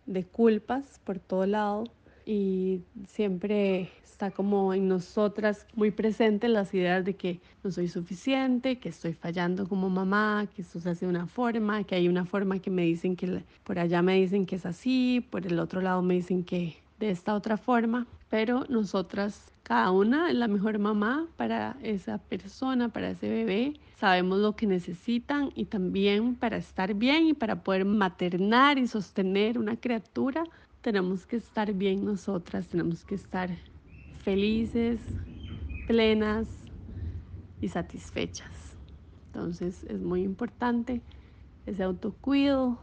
de 0.07 0.25
culpas 0.25 1.01
por 1.05 1.19
todo 1.19 1.47
lado 1.47 1.85
y 2.27 2.83
siempre 3.07 3.89
está 4.03 4.31
como 4.33 4.75
en 4.75 4.89
nosotras 4.89 5.67
muy 5.75 5.93
presente 5.93 6.49
las 6.49 6.75
ideas 6.75 7.05
de 7.05 7.15
que 7.15 7.41
no 7.63 7.71
soy 7.71 7.87
suficiente, 7.87 8.79
que 8.79 8.89
estoy 8.89 9.13
fallando 9.13 9.69
como 9.69 9.89
mamá, 9.89 10.49
que 10.55 10.63
esto 10.63 10.81
se 10.81 10.91
hace 10.91 11.07
de 11.07 11.11
una 11.11 11.27
forma, 11.27 11.85
que 11.85 11.95
hay 11.95 12.09
una 12.09 12.25
forma 12.25 12.59
que 12.59 12.71
me 12.71 12.83
dicen 12.83 13.15
que 13.15 13.43
por 13.63 13.79
allá 13.79 14.03
me 14.03 14.15
dicen 14.17 14.45
que 14.45 14.57
es 14.57 14.67
así, 14.67 15.25
por 15.31 15.47
el 15.47 15.61
otro 15.61 15.81
lado 15.81 16.03
me 16.03 16.15
dicen 16.15 16.43
que 16.43 16.77
de 16.99 17.11
esta 17.11 17.35
otra 17.35 17.57
forma, 17.57 18.07
pero 18.29 18.65
nosotras, 18.69 19.53
cada 19.63 19.91
una 19.91 20.31
es 20.31 20.35
la 20.35 20.49
mejor 20.49 20.79
mamá 20.79 21.27
para 21.37 21.77
esa 21.83 22.19
persona, 22.19 22.89
para 22.89 23.11
ese 23.11 23.29
bebé. 23.29 23.75
Sabemos 23.99 24.39
lo 24.39 24.57
que 24.57 24.67
necesitan 24.67 25.51
y 25.55 25.67
también 25.67 26.35
para 26.35 26.57
estar 26.57 26.95
bien 26.95 27.27
y 27.27 27.35
para 27.35 27.63
poder 27.63 27.85
maternar 27.85 28.79
y 28.79 28.87
sostener 28.87 29.59
una 29.59 29.77
criatura, 29.77 30.45
tenemos 30.87 31.27
que 31.27 31.35
estar 31.35 31.73
bien 31.73 32.05
nosotras, 32.05 32.69
tenemos 32.69 33.05
que 33.05 33.17
estar 33.17 33.51
felices, 34.23 35.01
plenas 35.85 36.47
y 37.61 37.67
satisfechas. 37.67 38.79
Entonces 39.27 39.83
es 39.83 40.01
muy 40.01 40.23
importante 40.23 41.03
ese 41.67 41.83
autocuido, 41.83 42.79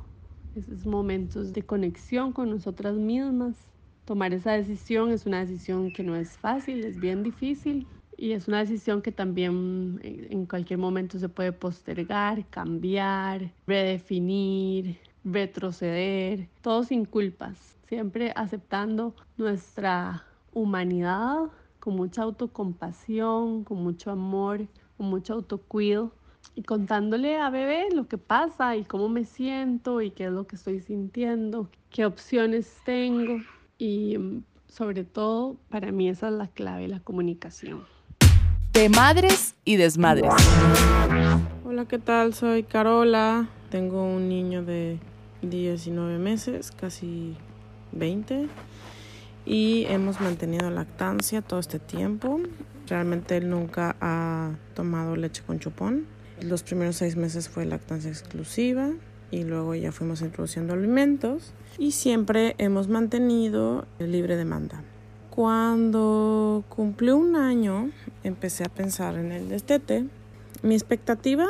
esos 0.54 0.86
momentos 0.86 1.54
de 1.54 1.64
conexión 1.64 2.34
con 2.34 2.50
nosotras 2.50 2.98
mismas. 2.98 3.56
Tomar 4.04 4.34
esa 4.34 4.52
decisión 4.52 5.10
es 5.10 5.26
una 5.26 5.40
decisión 5.40 5.90
que 5.90 6.04
no 6.04 6.18
es 6.18 6.38
fácil, 6.38 6.84
es 6.84 7.00
bien 7.00 7.24
difícil 7.24 7.88
y 8.18 8.34
es 8.34 8.50
una 8.50 8.60
decisión 8.60 9.02
que 9.02 9.14
también 9.14 10.02
en 10.04 10.46
cualquier 10.46 10.78
momento 10.78 11.18
se 11.20 11.30
puede 11.30 11.54
postergar, 11.54 12.50
cambiar, 12.50 13.54
redefinir, 13.66 15.00
retroceder, 15.24 16.50
todo 16.60 16.84
sin 16.84 17.06
culpas, 17.06 17.78
siempre 17.94 18.34
aceptando 18.36 19.14
nuestra 19.38 20.26
humanidad, 20.52 21.52
con 21.80 21.96
mucha 21.96 22.24
autocompasión, 22.24 23.64
con 23.64 23.84
mucho 23.84 24.10
amor, 24.10 24.68
con 24.98 25.12
mucho 25.12 25.36
autocuido 25.36 26.12
y 26.56 26.64
contándole 26.64 27.38
a 27.38 27.52
bebé 27.52 27.90
lo 27.94 28.08
que 28.08 28.18
pasa 28.18 28.76
y 28.76 28.84
cómo 28.84 29.10
me 29.10 29.26
siento 29.26 30.02
y 30.02 30.10
qué 30.10 30.26
es 30.26 30.32
lo 30.32 30.48
que 30.48 30.56
estoy 30.56 30.80
sintiendo, 30.80 31.70
qué 31.92 32.08
opciones 32.08 32.76
tengo 32.84 33.38
y 33.78 34.18
mm, 34.18 34.44
sobre 34.68 35.04
todo 35.04 35.58
para 35.70 35.92
mí 35.92 36.10
esa 36.10 36.30
es 36.30 36.34
la 36.34 36.48
clave, 36.48 36.88
la 36.88 37.00
comunicación. 37.00 37.84
De 38.72 38.90
madres 38.90 39.54
y 39.66 39.76
desmadres. 39.76 40.32
Hola, 41.64 41.86
¿qué 41.86 42.00
tal? 42.00 42.34
Soy 42.34 42.64
Carola. 42.64 43.50
Tengo 43.70 44.04
un 44.04 44.30
niño 44.30 44.64
de 44.64 44.98
19 45.44 46.18
meses, 46.18 46.72
casi 46.72 47.38
20 47.94 48.48
y 49.46 49.86
hemos 49.90 50.22
mantenido 50.22 50.70
lactancia 50.70 51.42
todo 51.42 51.60
este 51.60 51.80
tiempo. 51.80 52.40
Realmente 52.88 53.38
él 53.38 53.50
nunca 53.50 53.96
ha 54.02 54.52
tomado 54.74 55.16
leche 55.16 55.44
con 55.46 55.60
chupón. 55.60 56.06
Los 56.42 56.64
primeros 56.64 56.98
seis 56.98 57.16
meses 57.16 57.50
fue 57.50 57.66
lactancia 57.66 58.10
exclusiva 58.10 58.92
y 59.32 59.44
luego 59.44 59.76
ya 59.76 59.92
fuimos 59.92 60.22
introduciendo 60.22 60.74
alimentos 60.74 61.54
y 61.78 61.92
siempre 61.92 62.56
hemos 62.58 62.88
mantenido 62.88 63.86
libre 64.00 64.36
demanda. 64.36 64.84
Cuando 65.30 66.64
cumplió 66.70 67.18
un 67.18 67.36
año 67.36 67.90
empecé 68.24 68.64
a 68.64 68.70
pensar 68.70 69.16
en 69.16 69.32
el 69.32 69.50
destete. 69.50 70.06
Mi 70.62 70.76
expectativa 70.76 71.48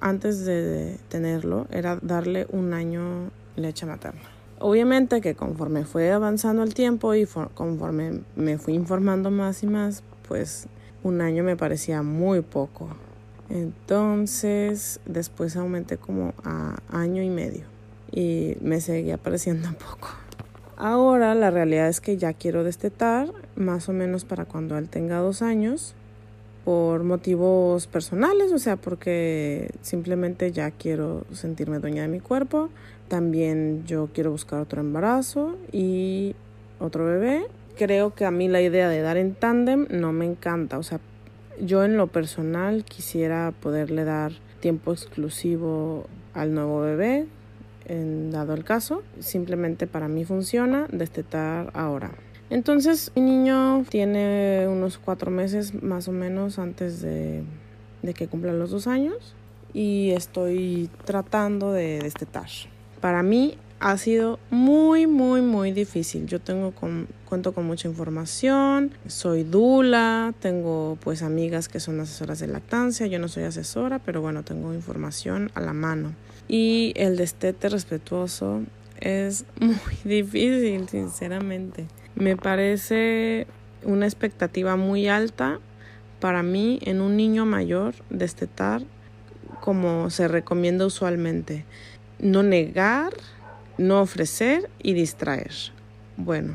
antes 0.00 0.44
de 0.44 0.98
tenerlo 1.08 1.66
era 1.70 1.98
darle 2.02 2.46
un 2.50 2.74
año 2.74 3.30
leche 3.56 3.86
materna. 3.86 4.33
Obviamente 4.66 5.20
que 5.20 5.34
conforme 5.34 5.84
fue 5.84 6.10
avanzando 6.10 6.62
el 6.62 6.72
tiempo 6.72 7.14
y 7.14 7.26
conforme 7.52 8.22
me 8.34 8.56
fui 8.56 8.72
informando 8.72 9.30
más 9.30 9.62
y 9.62 9.66
más, 9.66 10.02
pues 10.26 10.68
un 11.02 11.20
año 11.20 11.44
me 11.44 11.54
parecía 11.54 12.00
muy 12.00 12.40
poco. 12.40 12.88
Entonces 13.50 15.00
después 15.04 15.54
aumenté 15.56 15.98
como 15.98 16.32
a 16.44 16.76
año 16.88 17.22
y 17.22 17.28
medio 17.28 17.64
y 18.10 18.56
me 18.62 18.80
seguía 18.80 19.18
pareciendo 19.18 19.68
poco. 19.78 20.08
Ahora 20.78 21.34
la 21.34 21.50
realidad 21.50 21.90
es 21.90 22.00
que 22.00 22.16
ya 22.16 22.32
quiero 22.32 22.64
destetar 22.64 23.28
más 23.56 23.90
o 23.90 23.92
menos 23.92 24.24
para 24.24 24.46
cuando 24.46 24.78
él 24.78 24.88
tenga 24.88 25.18
dos 25.18 25.42
años 25.42 25.94
por 26.64 27.04
motivos 27.04 27.86
personales, 27.86 28.52
o 28.52 28.58
sea, 28.58 28.76
porque 28.76 29.70
simplemente 29.82 30.50
ya 30.50 30.70
quiero 30.70 31.24
sentirme 31.32 31.78
dueña 31.78 32.02
de 32.02 32.08
mi 32.08 32.20
cuerpo. 32.20 32.70
También 33.08 33.84
yo 33.86 34.08
quiero 34.12 34.30
buscar 34.30 34.60
otro 34.60 34.80
embarazo 34.80 35.56
y 35.72 36.34
otro 36.78 37.04
bebé. 37.04 37.46
Creo 37.76 38.14
que 38.14 38.24
a 38.24 38.30
mí 38.30 38.48
la 38.48 38.62
idea 38.62 38.88
de 38.88 39.02
dar 39.02 39.16
en 39.18 39.34
tándem 39.34 39.86
no 39.90 40.12
me 40.12 40.24
encanta, 40.24 40.78
o 40.78 40.82
sea, 40.82 41.00
yo 41.60 41.84
en 41.84 41.96
lo 41.96 42.08
personal 42.08 42.84
quisiera 42.84 43.52
poderle 43.60 44.04
dar 44.04 44.32
tiempo 44.60 44.92
exclusivo 44.92 46.06
al 46.32 46.54
nuevo 46.54 46.80
bebé, 46.80 47.26
en 47.86 48.30
dado 48.30 48.54
el 48.54 48.64
caso. 48.64 49.02
Simplemente 49.20 49.86
para 49.86 50.08
mí 50.08 50.24
funciona 50.24 50.86
destetar 50.90 51.70
ahora. 51.74 52.10
Entonces 52.50 53.10
mi 53.14 53.22
niño 53.22 53.84
tiene 53.88 54.66
unos 54.68 54.98
cuatro 54.98 55.30
meses 55.30 55.82
más 55.82 56.08
o 56.08 56.12
menos 56.12 56.58
antes 56.58 57.00
de, 57.00 57.44
que 58.14 58.28
cumpla 58.28 58.52
los 58.52 58.70
dos 58.70 58.86
años 58.86 59.34
y 59.72 60.10
estoy 60.10 60.90
tratando 61.04 61.72
de 61.72 62.00
destetar. 62.00 62.48
Para 63.00 63.22
mí 63.22 63.58
ha 63.80 63.98
sido 63.98 64.38
muy, 64.50 65.06
muy, 65.06 65.42
muy 65.42 65.72
difícil. 65.72 66.26
Yo 66.26 66.40
tengo 66.40 66.72
cuento 67.24 67.52
con 67.52 67.66
mucha 67.66 67.88
información, 67.88 68.92
soy 69.06 69.42
dula, 69.42 70.32
tengo 70.40 70.96
pues 71.02 71.22
amigas 71.22 71.68
que 71.68 71.80
son 71.80 72.00
asesoras 72.00 72.38
de 72.38 72.46
lactancia, 72.46 73.06
yo 73.06 73.18
no 73.18 73.28
soy 73.28 73.44
asesora, 73.44 73.98
pero 73.98 74.20
bueno, 74.20 74.42
tengo 74.42 74.72
información 74.72 75.50
a 75.54 75.60
la 75.60 75.72
mano. 75.72 76.14
Y 76.46 76.92
el 76.96 77.16
destete 77.16 77.68
respetuoso 77.68 78.62
es 79.00 79.44
muy 79.60 79.76
difícil, 80.04 80.88
sinceramente. 80.88 81.86
Me 82.16 82.36
parece 82.36 83.46
una 83.82 84.06
expectativa 84.06 84.76
muy 84.76 85.08
alta 85.08 85.58
para 86.20 86.42
mí 86.42 86.78
en 86.82 87.00
un 87.00 87.16
niño 87.16 87.44
mayor 87.44 87.94
destetar 88.08 88.82
como 89.60 90.10
se 90.10 90.28
recomienda 90.28 90.86
usualmente. 90.86 91.64
No 92.18 92.42
negar, 92.42 93.12
no 93.78 94.00
ofrecer 94.00 94.70
y 94.82 94.94
distraer. 94.94 95.52
Bueno, 96.16 96.54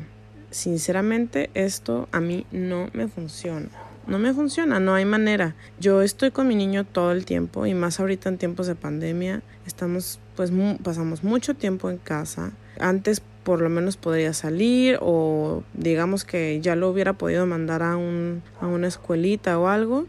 sinceramente 0.50 1.50
esto 1.54 2.08
a 2.12 2.20
mí 2.20 2.46
no 2.50 2.88
me 2.92 3.08
funciona. 3.08 3.68
No 4.06 4.18
me 4.18 4.32
funciona, 4.32 4.80
no 4.80 4.94
hay 4.94 5.04
manera. 5.04 5.54
Yo 5.78 6.02
estoy 6.02 6.30
con 6.30 6.48
mi 6.48 6.54
niño 6.54 6.84
todo 6.84 7.12
el 7.12 7.24
tiempo 7.24 7.66
y 7.66 7.74
más 7.74 8.00
ahorita 8.00 8.28
en 8.28 8.38
tiempos 8.38 8.66
de 8.66 8.74
pandemia. 8.74 9.42
Estamos, 9.66 10.18
pues, 10.36 10.50
pasamos 10.82 11.22
mucho 11.22 11.54
tiempo 11.54 11.90
en 11.90 11.98
casa. 11.98 12.52
Antes 12.80 13.22
por 13.42 13.60
lo 13.60 13.70
menos 13.70 13.96
podría 13.96 14.32
salir 14.32 14.98
o 15.00 15.62
digamos 15.74 16.24
que 16.24 16.60
ya 16.60 16.76
lo 16.76 16.90
hubiera 16.90 17.14
podido 17.14 17.46
mandar 17.46 17.82
a, 17.82 17.96
un, 17.96 18.42
a 18.60 18.66
una 18.66 18.88
escuelita 18.88 19.58
o 19.58 19.68
algo, 19.68 20.06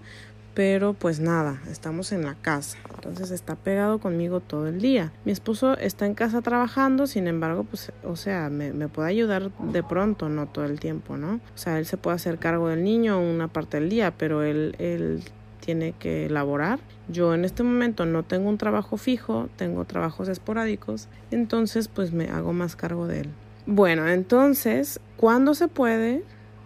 pero 0.53 0.93
pues 0.93 1.19
nada, 1.19 1.61
estamos 1.69 2.11
en 2.11 2.23
la 2.23 2.35
casa, 2.35 2.77
entonces 2.95 3.31
está 3.31 3.55
pegado 3.55 3.99
conmigo 3.99 4.41
todo 4.41 4.67
el 4.67 4.81
día. 4.81 5.13
Mi 5.23 5.31
esposo 5.31 5.77
está 5.77 6.05
en 6.05 6.13
casa 6.13 6.41
trabajando, 6.41 7.07
sin 7.07 7.27
embargo, 7.27 7.63
pues, 7.63 7.91
o 8.03 8.15
sea, 8.15 8.49
me, 8.49 8.73
me, 8.73 8.89
puede 8.89 9.09
ayudar 9.09 9.51
de 9.59 9.83
pronto, 9.83 10.27
no 10.27 10.47
todo 10.47 10.65
el 10.65 10.79
tiempo, 10.79 11.15
¿no? 11.15 11.35
O 11.35 11.57
sea, 11.57 11.79
él 11.79 11.85
se 11.85 11.97
puede 11.97 12.15
hacer 12.15 12.37
cargo 12.37 12.67
del 12.67 12.83
niño 12.83 13.21
una 13.21 13.47
parte 13.47 13.79
del 13.79 13.89
día, 13.89 14.11
pero 14.17 14.43
él, 14.43 14.75
él 14.77 15.23
tiene 15.61 15.93
que 15.93 16.25
elaborar. 16.25 16.79
Yo 17.07 17.33
en 17.33 17.45
este 17.45 17.63
momento 17.63 18.05
no 18.05 18.23
tengo 18.23 18.49
un 18.49 18.57
trabajo 18.57 18.97
fijo, 18.97 19.47
tengo 19.55 19.85
trabajos 19.85 20.27
esporádicos, 20.27 21.07
entonces 21.31 21.87
pues 21.87 22.11
me 22.11 22.29
hago 22.29 22.51
más 22.51 22.75
cargo 22.75 23.07
de 23.07 23.21
él. 23.21 23.29
Bueno, 23.65 24.07
entonces, 24.07 24.99
cuando 25.15 25.53
se 25.53 25.67
puede, 25.69 26.23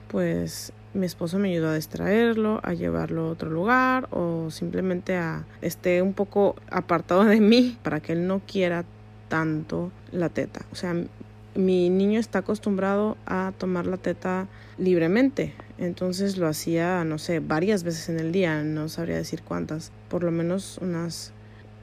pues 0.08 0.74
mi 0.96 1.06
esposo 1.06 1.38
me 1.38 1.50
ayudó 1.50 1.70
a 1.70 1.76
distraerlo, 1.76 2.62
a 2.64 2.74
llevarlo 2.74 3.28
a 3.28 3.32
otro 3.32 3.50
lugar 3.50 4.08
o 4.12 4.50
simplemente 4.50 5.18
a 5.18 5.46
esté 5.62 6.02
un 6.02 6.14
poco 6.14 6.56
apartado 6.72 7.26
de 7.26 7.42
mí 7.42 7.78
para 7.84 8.00
que 8.00 8.14
él 8.14 8.28
no 8.28 8.42
quiera 8.48 8.86
tanto 9.28 9.92
la 10.12 10.30
teta. 10.30 10.62
O 10.72 10.76
sea, 10.76 10.96
mi 11.56 11.90
niño 11.90 12.20
está 12.20 12.40
acostumbrado 12.40 13.18
a 13.26 13.52
tomar 13.58 13.88
la 13.88 13.98
teta 13.98 14.48
libremente. 14.78 15.54
Entonces 15.78 16.38
lo 16.38 16.48
hacía, 16.48 17.04
no 17.04 17.18
sé, 17.18 17.40
varias 17.40 17.84
veces 17.84 18.10
en 18.10 18.20
el 18.20 18.32
día, 18.32 18.64
no 18.64 18.88
sabría 18.88 19.18
decir 19.18 19.42
cuántas, 19.44 19.92
por 20.10 20.24
lo 20.24 20.32
menos 20.32 20.78
unas, 20.82 21.34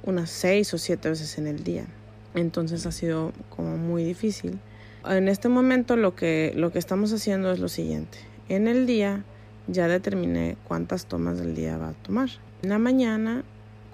unas 0.04 0.30
seis 0.30 0.72
o 0.72 0.78
siete 0.78 1.10
veces 1.10 1.36
en 1.38 1.46
el 1.46 1.62
día. 1.62 1.84
Entonces 2.34 2.86
ha 2.86 2.92
sido 2.92 3.32
como 3.50 3.76
muy 3.76 4.04
difícil. 4.04 4.58
En 5.04 5.28
este 5.28 5.48
momento 5.48 5.96
lo 5.96 6.14
que, 6.14 6.52
lo 6.56 6.72
que 6.72 6.78
estamos 6.78 7.12
haciendo 7.12 7.52
es 7.52 7.58
lo 7.58 7.68
siguiente. 7.68 8.18
En 8.48 8.66
el 8.68 8.86
día 8.86 9.24
ya 9.66 9.88
determiné 9.88 10.56
cuántas 10.66 11.06
tomas 11.06 11.38
del 11.38 11.54
día 11.54 11.76
va 11.76 11.90
a 11.90 11.92
tomar. 11.92 12.30
En 12.62 12.70
la 12.70 12.78
mañana, 12.78 13.44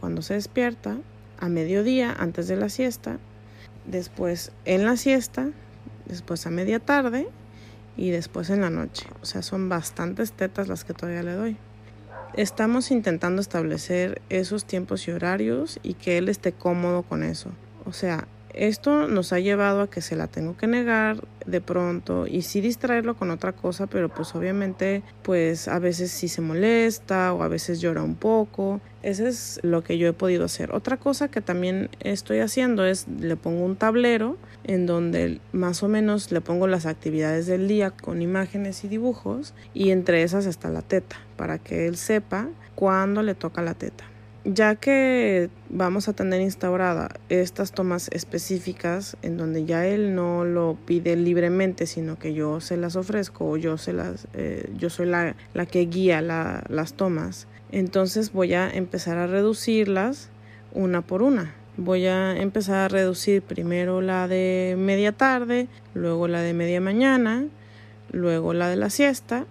cuando 0.00 0.22
se 0.22 0.34
despierta, 0.34 0.98
a 1.40 1.48
mediodía, 1.48 2.12
antes 2.12 2.48
de 2.48 2.56
la 2.56 2.68
siesta, 2.68 3.18
después 3.86 4.52
en 4.64 4.84
la 4.84 4.96
siesta, 4.96 5.50
después 6.06 6.46
a 6.46 6.50
media 6.50 6.78
tarde 6.78 7.28
y 7.98 8.10
después 8.10 8.48
en 8.48 8.62
la 8.62 8.70
noche. 8.70 9.06
O 9.20 9.26
sea, 9.26 9.42
son 9.42 9.68
bastantes 9.68 10.32
tetas 10.32 10.68
las 10.68 10.84
que 10.84 10.94
todavía 10.94 11.24
le 11.24 11.32
doy. 11.32 11.56
Estamos 12.34 12.90
intentando 12.92 13.42
establecer 13.42 14.22
esos 14.30 14.64
tiempos 14.64 15.08
y 15.08 15.10
horarios 15.10 15.80
y 15.82 15.94
que 15.94 16.16
él 16.16 16.28
esté 16.28 16.52
cómodo 16.52 17.02
con 17.02 17.24
eso. 17.24 17.50
O 17.84 17.92
sea, 17.92 18.28
esto 18.58 19.06
nos 19.06 19.32
ha 19.32 19.38
llevado 19.38 19.82
a 19.82 19.90
que 19.90 20.00
se 20.00 20.16
la 20.16 20.26
tengo 20.26 20.56
que 20.56 20.66
negar 20.66 21.22
de 21.46 21.60
pronto 21.60 22.26
y 22.26 22.42
sí 22.42 22.60
distraerlo 22.60 23.16
con 23.16 23.30
otra 23.30 23.52
cosa, 23.52 23.86
pero 23.86 24.08
pues 24.08 24.34
obviamente 24.34 25.02
pues 25.22 25.68
a 25.68 25.78
veces 25.78 26.10
sí 26.10 26.28
se 26.28 26.40
molesta 26.40 27.32
o 27.32 27.42
a 27.42 27.48
veces 27.48 27.80
llora 27.80 28.02
un 28.02 28.16
poco. 28.16 28.80
Eso 29.02 29.26
es 29.26 29.60
lo 29.62 29.84
que 29.84 29.96
yo 29.96 30.08
he 30.08 30.12
podido 30.12 30.44
hacer. 30.44 30.74
Otra 30.74 30.96
cosa 30.96 31.28
que 31.28 31.40
también 31.40 31.88
estoy 32.00 32.40
haciendo 32.40 32.84
es 32.84 33.06
le 33.08 33.36
pongo 33.36 33.64
un 33.64 33.76
tablero 33.76 34.36
en 34.64 34.86
donde 34.86 35.40
más 35.52 35.84
o 35.84 35.88
menos 35.88 36.32
le 36.32 36.40
pongo 36.40 36.66
las 36.66 36.84
actividades 36.84 37.46
del 37.46 37.68
día 37.68 37.92
con 37.92 38.22
imágenes 38.22 38.82
y 38.82 38.88
dibujos 38.88 39.54
y 39.72 39.90
entre 39.90 40.24
esas 40.24 40.46
está 40.46 40.68
la 40.68 40.82
teta 40.82 41.16
para 41.36 41.58
que 41.58 41.86
él 41.86 41.96
sepa 41.96 42.48
cuándo 42.74 43.22
le 43.22 43.34
toca 43.34 43.62
la 43.62 43.74
teta 43.74 44.04
ya 44.44 44.76
que 44.76 45.50
vamos 45.68 46.08
a 46.08 46.12
tener 46.12 46.40
instaurada 46.40 47.10
estas 47.28 47.72
tomas 47.72 48.08
específicas 48.12 49.16
en 49.22 49.36
donde 49.36 49.64
ya 49.64 49.86
él 49.86 50.14
no 50.14 50.44
lo 50.44 50.78
pide 50.86 51.16
libremente, 51.16 51.86
sino 51.86 52.18
que 52.18 52.34
yo 52.34 52.60
se 52.60 52.76
las 52.76 52.96
ofrezco 52.96 53.50
o 53.50 53.56
yo, 53.56 53.78
se 53.78 53.92
las, 53.92 54.28
eh, 54.34 54.70
yo 54.76 54.90
soy 54.90 55.06
la, 55.06 55.36
la 55.54 55.66
que 55.66 55.80
guía 55.86 56.22
las 56.22 56.94
tomas, 56.94 57.46
entonces 57.72 58.32
voy 58.32 58.54
a 58.54 58.70
empezar 58.70 59.18
a 59.18 59.26
reducirlas 59.26 60.30
una 60.72 61.02
por 61.02 61.22
una. 61.22 61.54
Voy 61.76 62.06
a 62.06 62.36
empezar 62.36 62.76
a 62.76 62.88
reducir 62.88 63.40
primero 63.40 64.00
la 64.00 64.26
de 64.26 64.74
media 64.76 65.12
tarde, 65.12 65.68
luego 65.94 66.26
la 66.26 66.40
de 66.40 66.52
media 66.52 66.80
mañana, 66.80 67.44
luego 68.10 68.52
la 68.52 68.68
de 68.68 68.76
la 68.76 68.90
siesta 68.90 69.46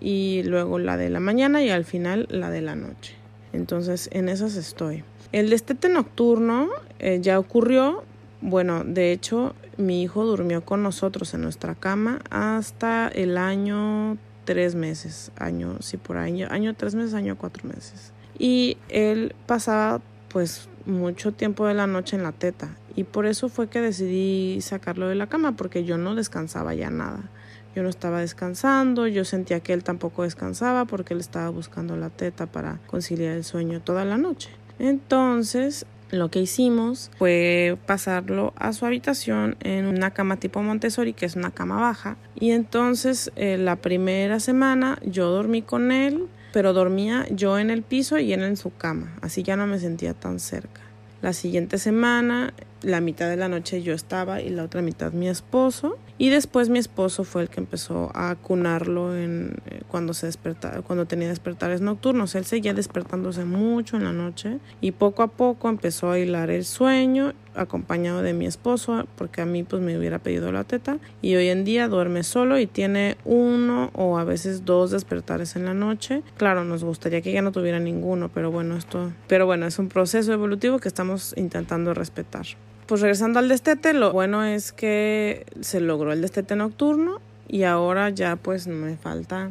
y 0.00 0.42
luego 0.44 0.78
la 0.78 0.96
de 0.96 1.08
la 1.08 1.20
mañana 1.20 1.62
y 1.62 1.70
al 1.70 1.84
final 1.84 2.26
la 2.30 2.50
de 2.50 2.60
la 2.60 2.74
noche. 2.74 3.17
Entonces 3.58 4.08
en 4.12 4.28
esas 4.28 4.54
estoy. 4.54 5.04
El 5.32 5.50
destete 5.50 5.88
nocturno 5.88 6.68
eh, 7.00 7.18
ya 7.20 7.38
ocurrió. 7.38 8.04
Bueno, 8.40 8.84
de 8.84 9.12
hecho, 9.12 9.54
mi 9.76 10.02
hijo 10.02 10.24
durmió 10.24 10.64
con 10.64 10.82
nosotros 10.82 11.34
en 11.34 11.42
nuestra 11.42 11.74
cama 11.74 12.20
hasta 12.30 13.08
el 13.08 13.36
año 13.36 14.16
tres 14.44 14.76
meses. 14.76 15.32
Año, 15.36 15.76
sí, 15.80 15.96
por 15.96 16.16
año, 16.16 16.46
año 16.50 16.74
tres 16.74 16.94
meses, 16.94 17.14
año 17.14 17.36
cuatro 17.36 17.68
meses. 17.68 18.12
Y 18.38 18.78
él 18.88 19.34
pasaba 19.46 20.00
pues 20.28 20.68
mucho 20.86 21.32
tiempo 21.32 21.66
de 21.66 21.74
la 21.74 21.88
noche 21.88 22.16
en 22.16 22.22
la 22.22 22.32
teta. 22.32 22.76
Y 22.94 23.04
por 23.04 23.26
eso 23.26 23.48
fue 23.48 23.68
que 23.68 23.80
decidí 23.80 24.60
sacarlo 24.60 25.08
de 25.08 25.16
la 25.16 25.26
cama, 25.26 25.56
porque 25.56 25.84
yo 25.84 25.98
no 25.98 26.14
descansaba 26.14 26.74
ya 26.74 26.90
nada. 26.90 27.28
Yo 27.74 27.82
no 27.82 27.88
estaba 27.88 28.20
descansando, 28.20 29.06
yo 29.06 29.24
sentía 29.24 29.60
que 29.60 29.72
él 29.72 29.84
tampoco 29.84 30.22
descansaba 30.22 30.84
porque 30.84 31.14
él 31.14 31.20
estaba 31.20 31.48
buscando 31.50 31.96
la 31.96 32.10
teta 32.10 32.46
para 32.46 32.80
conciliar 32.86 33.36
el 33.36 33.44
sueño 33.44 33.80
toda 33.80 34.04
la 34.04 34.18
noche. 34.18 34.50
Entonces, 34.78 35.86
lo 36.10 36.30
que 36.30 36.40
hicimos 36.40 37.10
fue 37.18 37.76
pasarlo 37.86 38.54
a 38.56 38.72
su 38.72 38.86
habitación 38.86 39.56
en 39.60 39.86
una 39.86 40.12
cama 40.12 40.36
tipo 40.36 40.62
Montessori, 40.62 41.12
que 41.12 41.26
es 41.26 41.36
una 41.36 41.50
cama 41.50 41.80
baja. 41.80 42.16
Y 42.34 42.52
entonces, 42.52 43.30
eh, 43.36 43.58
la 43.58 43.76
primera 43.76 44.40
semana 44.40 44.98
yo 45.04 45.30
dormí 45.30 45.62
con 45.62 45.92
él, 45.92 46.26
pero 46.52 46.72
dormía 46.72 47.26
yo 47.30 47.58
en 47.58 47.70
el 47.70 47.82
piso 47.82 48.18
y 48.18 48.32
él 48.32 48.42
en 48.42 48.56
su 48.56 48.74
cama, 48.74 49.16
así 49.20 49.42
ya 49.42 49.56
no 49.56 49.66
me 49.66 49.78
sentía 49.78 50.14
tan 50.14 50.40
cerca. 50.40 50.80
La 51.20 51.32
siguiente 51.32 51.78
semana, 51.78 52.54
la 52.80 53.00
mitad 53.00 53.28
de 53.28 53.36
la 53.36 53.48
noche 53.48 53.82
yo 53.82 53.92
estaba 53.92 54.40
y 54.40 54.50
la 54.50 54.62
otra 54.62 54.82
mitad 54.82 55.12
mi 55.12 55.28
esposo. 55.28 55.98
Y 56.18 56.30
después 56.30 56.68
mi 56.68 56.80
esposo 56.80 57.22
fue 57.22 57.42
el 57.42 57.48
que 57.48 57.60
empezó 57.60 58.10
a 58.12 58.34
cunarlo 58.34 59.16
en, 59.16 59.56
eh, 59.66 59.82
cuando, 59.88 60.14
se 60.14 60.26
despertaba, 60.26 60.82
cuando 60.82 61.06
tenía 61.06 61.28
despertares 61.28 61.80
nocturnos. 61.80 62.34
Él 62.34 62.44
seguía 62.44 62.74
despertándose 62.74 63.44
mucho 63.44 63.96
en 63.96 64.04
la 64.04 64.12
noche 64.12 64.58
y 64.80 64.90
poco 64.92 65.22
a 65.22 65.28
poco 65.28 65.68
empezó 65.68 66.10
a 66.10 66.18
hilar 66.18 66.50
el 66.50 66.64
sueño 66.64 67.34
acompañado 67.54 68.22
de 68.22 68.32
mi 68.32 68.46
esposo 68.46 69.06
porque 69.16 69.40
a 69.40 69.46
mí 69.46 69.62
pues 69.62 69.82
me 69.82 69.98
hubiera 69.98 70.18
pedido 70.18 70.52
la 70.52 70.64
teta 70.64 70.98
y 71.22 71.34
hoy 71.34 71.48
en 71.48 71.64
día 71.64 71.88
duerme 71.88 72.22
solo 72.22 72.58
y 72.58 72.66
tiene 72.66 73.16
uno 73.24 73.90
o 73.94 74.18
a 74.18 74.24
veces 74.24 74.64
dos 74.64 74.90
despertares 74.90 75.56
en 75.56 75.64
la 75.64 75.74
noche. 75.74 76.22
Claro, 76.36 76.64
nos 76.64 76.82
gustaría 76.82 77.20
que 77.20 77.32
ya 77.32 77.42
no 77.42 77.52
tuviera 77.52 77.78
ninguno, 77.78 78.28
pero 78.28 78.50
bueno, 78.50 78.76
esto, 78.76 79.12
pero 79.28 79.46
bueno, 79.46 79.66
es 79.66 79.78
un 79.78 79.88
proceso 79.88 80.32
evolutivo 80.32 80.78
que 80.78 80.88
estamos 80.88 81.34
intentando 81.36 81.94
respetar. 81.94 82.46
Pues 82.88 83.02
regresando 83.02 83.38
al 83.38 83.50
destete, 83.50 83.92
lo 83.92 84.12
bueno 84.12 84.44
es 84.44 84.72
que 84.72 85.44
se 85.60 85.78
logró 85.78 86.10
el 86.10 86.22
destete 86.22 86.56
nocturno 86.56 87.20
y 87.46 87.64
ahora 87.64 88.08
ya 88.08 88.36
pues 88.36 88.66
me 88.66 88.96
falta 88.96 89.50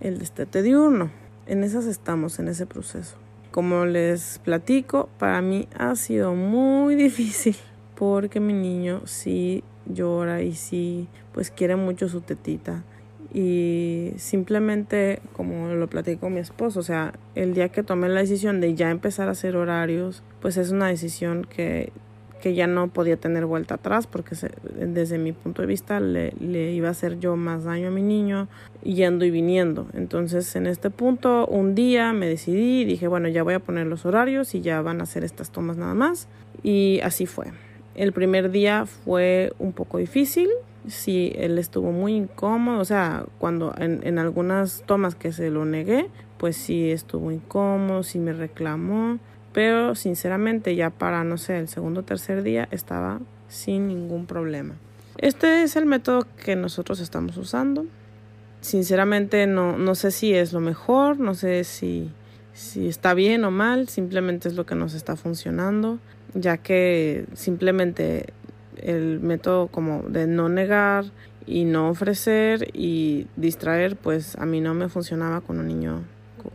el 0.00 0.20
destete 0.20 0.62
diurno. 0.62 1.10
En 1.48 1.64
esas 1.64 1.86
estamos, 1.86 2.38
en 2.38 2.46
ese 2.46 2.66
proceso. 2.66 3.16
Como 3.50 3.86
les 3.86 4.38
platico, 4.38 5.08
para 5.18 5.42
mí 5.42 5.66
ha 5.76 5.96
sido 5.96 6.36
muy 6.36 6.94
difícil 7.06 7.56
porque 7.96 8.38
mi 8.38 8.52
niño 8.52 9.02
sí 9.04 9.64
llora 9.86 10.42
y 10.42 10.54
sí 10.54 11.08
pues 11.32 11.50
quiere 11.50 11.74
mucho 11.74 12.08
su 12.08 12.20
tetita 12.20 12.84
y 13.34 14.12
simplemente 14.16 15.22
como 15.32 15.74
lo 15.74 15.88
platico 15.88 16.20
con 16.20 16.34
mi 16.34 16.40
esposo, 16.40 16.78
o 16.78 16.84
sea, 16.84 17.14
el 17.34 17.52
día 17.52 17.70
que 17.70 17.82
tomé 17.82 18.08
la 18.08 18.20
decisión 18.20 18.60
de 18.60 18.76
ya 18.76 18.92
empezar 18.92 19.26
a 19.26 19.32
hacer 19.32 19.56
horarios, 19.56 20.22
pues 20.40 20.56
es 20.56 20.70
una 20.70 20.86
decisión 20.86 21.44
que 21.44 21.92
que 22.40 22.54
ya 22.54 22.66
no 22.66 22.88
podía 22.88 23.16
tener 23.16 23.46
vuelta 23.46 23.76
atrás 23.76 24.06
porque 24.06 24.34
desde 24.74 25.18
mi 25.18 25.32
punto 25.32 25.62
de 25.62 25.68
vista 25.68 26.00
le, 26.00 26.32
le, 26.40 26.72
iba 26.72 26.88
a 26.88 26.92
hacer 26.92 27.18
yo 27.20 27.36
más 27.36 27.64
daño 27.64 27.88
a 27.88 27.90
mi 27.90 28.02
niño 28.02 28.48
yendo 28.82 29.24
y 29.24 29.30
viniendo. 29.30 29.86
Entonces 29.92 30.56
en 30.56 30.66
este 30.66 30.90
punto 30.90 31.46
un 31.46 31.74
día 31.74 32.12
me 32.12 32.26
decidí 32.26 32.80
y 32.80 32.84
dije 32.84 33.06
bueno 33.08 33.28
ya 33.28 33.42
voy 33.42 33.54
a 33.54 33.60
poner 33.60 33.86
los 33.86 34.06
horarios 34.06 34.54
y 34.54 34.60
ya 34.60 34.80
van 34.82 35.00
a 35.00 35.04
hacer 35.04 35.24
estas 35.24 35.50
tomas 35.50 35.76
nada 35.76 35.94
más 35.94 36.28
y 36.62 37.00
así 37.02 37.26
fue. 37.26 37.46
El 37.94 38.12
primer 38.12 38.50
día 38.50 38.86
fue 38.86 39.52
un 39.58 39.72
poco 39.72 39.98
difícil, 39.98 40.48
sí, 40.86 41.32
él 41.36 41.58
estuvo 41.58 41.92
muy 41.92 42.14
incómodo, 42.14 42.78
o 42.78 42.84
sea, 42.84 43.24
cuando 43.38 43.74
en, 43.76 44.00
en 44.06 44.18
algunas 44.18 44.84
tomas 44.86 45.14
que 45.14 45.32
se 45.32 45.50
lo 45.50 45.64
negué, 45.64 46.06
pues 46.38 46.56
sí 46.56 46.90
estuvo 46.90 47.30
incómodo, 47.30 48.02
sí 48.02 48.18
me 48.18 48.32
reclamó, 48.32 49.18
pero 49.52 49.94
sinceramente 49.94 50.76
ya 50.76 50.90
para, 50.90 51.24
no 51.24 51.38
sé, 51.38 51.58
el 51.58 51.68
segundo 51.68 52.00
o 52.00 52.04
tercer 52.04 52.42
día 52.42 52.68
estaba 52.70 53.20
sin 53.48 53.88
ningún 53.88 54.26
problema. 54.26 54.74
Este 55.18 55.62
es 55.62 55.76
el 55.76 55.86
método 55.86 56.26
que 56.42 56.56
nosotros 56.56 57.00
estamos 57.00 57.36
usando. 57.36 57.86
Sinceramente 58.60 59.46
no, 59.46 59.76
no 59.76 59.94
sé 59.94 60.10
si 60.10 60.34
es 60.34 60.52
lo 60.52 60.60
mejor, 60.60 61.18
no 61.18 61.34
sé 61.34 61.64
si, 61.64 62.10
si 62.52 62.88
está 62.88 63.14
bien 63.14 63.44
o 63.44 63.50
mal, 63.50 63.88
simplemente 63.88 64.48
es 64.48 64.54
lo 64.54 64.66
que 64.66 64.74
nos 64.74 64.94
está 64.94 65.16
funcionando, 65.16 65.98
ya 66.34 66.58
que 66.58 67.26
simplemente 67.34 68.32
el 68.76 69.20
método 69.20 69.68
como 69.68 70.02
de 70.02 70.26
no 70.26 70.48
negar 70.48 71.06
y 71.46 71.64
no 71.64 71.90
ofrecer 71.90 72.68
y 72.72 73.26
distraer, 73.36 73.96
pues 73.96 74.36
a 74.36 74.46
mí 74.46 74.60
no 74.60 74.74
me 74.74 74.88
funcionaba 74.88 75.40
con 75.40 75.58
un 75.58 75.66
niño 75.66 76.04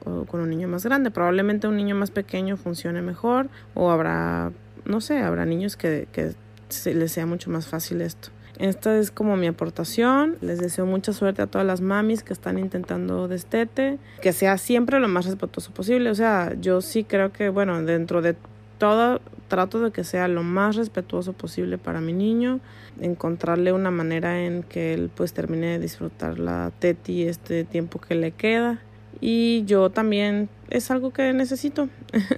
con 0.03 0.39
un 0.39 0.49
niño 0.49 0.67
más 0.67 0.85
grande. 0.85 1.11
Probablemente 1.11 1.67
un 1.67 1.77
niño 1.77 1.95
más 1.95 2.11
pequeño 2.11 2.57
funcione 2.57 3.01
mejor 3.01 3.49
o 3.73 3.91
habrá, 3.91 4.51
no 4.85 5.01
sé, 5.01 5.19
habrá 5.19 5.45
niños 5.45 5.77
que, 5.77 6.07
que 6.11 6.33
se 6.69 6.93
les 6.93 7.11
sea 7.11 7.25
mucho 7.25 7.49
más 7.49 7.67
fácil 7.67 8.01
esto. 8.01 8.29
Esta 8.57 8.97
es 8.97 9.11
como 9.11 9.35
mi 9.35 9.47
aportación. 9.47 10.37
Les 10.41 10.59
deseo 10.59 10.85
mucha 10.85 11.13
suerte 11.13 11.41
a 11.41 11.47
todas 11.47 11.67
las 11.67 11.81
mamis 11.81 12.23
que 12.23 12.33
están 12.33 12.57
intentando 12.57 13.27
destete. 13.27 13.97
Que 14.21 14.33
sea 14.33 14.57
siempre 14.57 14.99
lo 14.99 15.07
más 15.07 15.25
respetuoso 15.25 15.71
posible. 15.71 16.09
O 16.09 16.15
sea, 16.15 16.53
yo 16.59 16.81
sí 16.81 17.03
creo 17.03 17.31
que, 17.31 17.49
bueno, 17.49 17.81
dentro 17.83 18.21
de 18.21 18.35
todo, 18.77 19.19
trato 19.47 19.81
de 19.81 19.91
que 19.91 20.03
sea 20.03 20.27
lo 20.27 20.43
más 20.43 20.75
respetuoso 20.75 21.33
posible 21.33 21.77
para 21.77 21.99
mi 21.99 22.13
niño. 22.13 22.59
Encontrarle 23.01 23.73
una 23.73 23.91
manera 23.91 24.41
en 24.45 24.63
que 24.63 24.93
él 24.93 25.11
pues 25.13 25.33
termine 25.33 25.67
de 25.67 25.79
disfrutar 25.79 26.39
la 26.39 26.71
teti 26.79 27.23
este 27.23 27.65
tiempo 27.65 27.99
que 27.99 28.15
le 28.15 28.31
queda 28.31 28.79
y 29.21 29.63
yo 29.65 29.89
también 29.89 30.49
es 30.69 30.91
algo 30.91 31.11
que 31.11 31.33
necesito. 31.33 31.89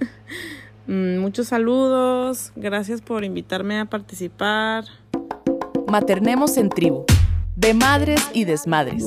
Mm, 0.90 1.18
muchos 1.18 1.48
saludos, 1.48 2.50
gracias 2.56 3.02
por 3.02 3.22
invitarme 3.22 3.78
a 3.78 3.84
participar. 3.84 4.86
Maternemos 5.86 6.56
en 6.56 6.70
tribu, 6.70 7.04
de 7.56 7.74
madres 7.74 8.26
y 8.32 8.46
desmadres. 8.46 9.04